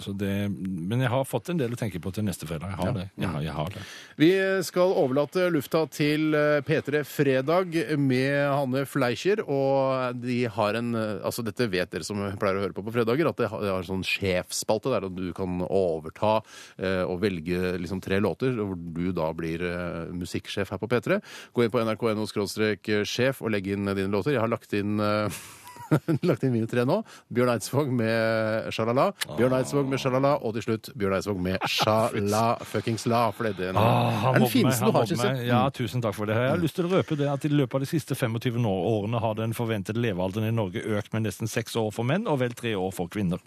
[0.00, 2.74] Så det, men jeg har fått en del å tenke på til neste fredag.
[2.74, 3.04] Jeg har det.
[3.16, 3.84] Jeg har, jeg har det.
[4.20, 4.30] Vi
[4.66, 9.40] skal overlate lufta til eh, P3 Fredag med Hanne Fleischer.
[9.48, 12.92] Og de har en eh, Altså, dette vet dere som pleier å høre på på
[12.92, 16.36] fredager, at de har, en sånn sjefsspalte der du kan overta
[16.76, 19.64] eh, og velge liksom tre låter, hvor du da blir
[20.12, 21.20] musikksjef her på P3.
[21.56, 24.36] Gå inn på nrk.no sjef og legg inn dine låter.
[24.36, 25.00] Jeg har lagt inn
[26.28, 26.98] Lagt inn mine nå.
[27.34, 29.08] Bjørn Eidsvåg med Sjalala.
[29.38, 30.34] Bjørn Eidsvåg med Sjalala.
[30.44, 33.24] Og til slutt Bjørn Eidsvåg med Sjala fuckings la.
[33.34, 35.42] For det er den, Ah, er den fineste du har, meg.
[35.48, 36.38] Ja, tusen takk for det.
[36.38, 39.20] Jeg har lyst til å røpe det at i løpet av de siste 25 årene
[39.22, 42.56] har den forventede levealderen i Norge økt med nesten seks år for menn og vel
[42.56, 43.42] tre år for kvinner.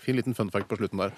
[0.00, 1.10] Fin liten fun fact på slutten der.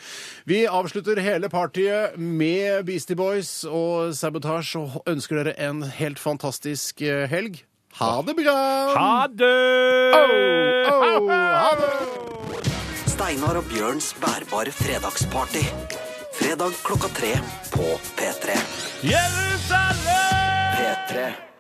[0.49, 7.03] Vi avslutter hele partyet med Beastie Boys og Sabotage og ønsker dere en helt fantastisk
[7.07, 7.61] eh, helg.
[7.95, 8.95] Ha det bra!
[8.97, 9.49] Ha det!
[10.89, 11.91] Oh, oh, ha det!
[13.13, 15.65] Steinar og Bjørns bærbare fredagsparty.
[16.33, 17.35] Fredag klokka tre
[17.75, 18.57] på P3.
[19.05, 20.77] Jerusalem!
[20.79, 21.52] P3.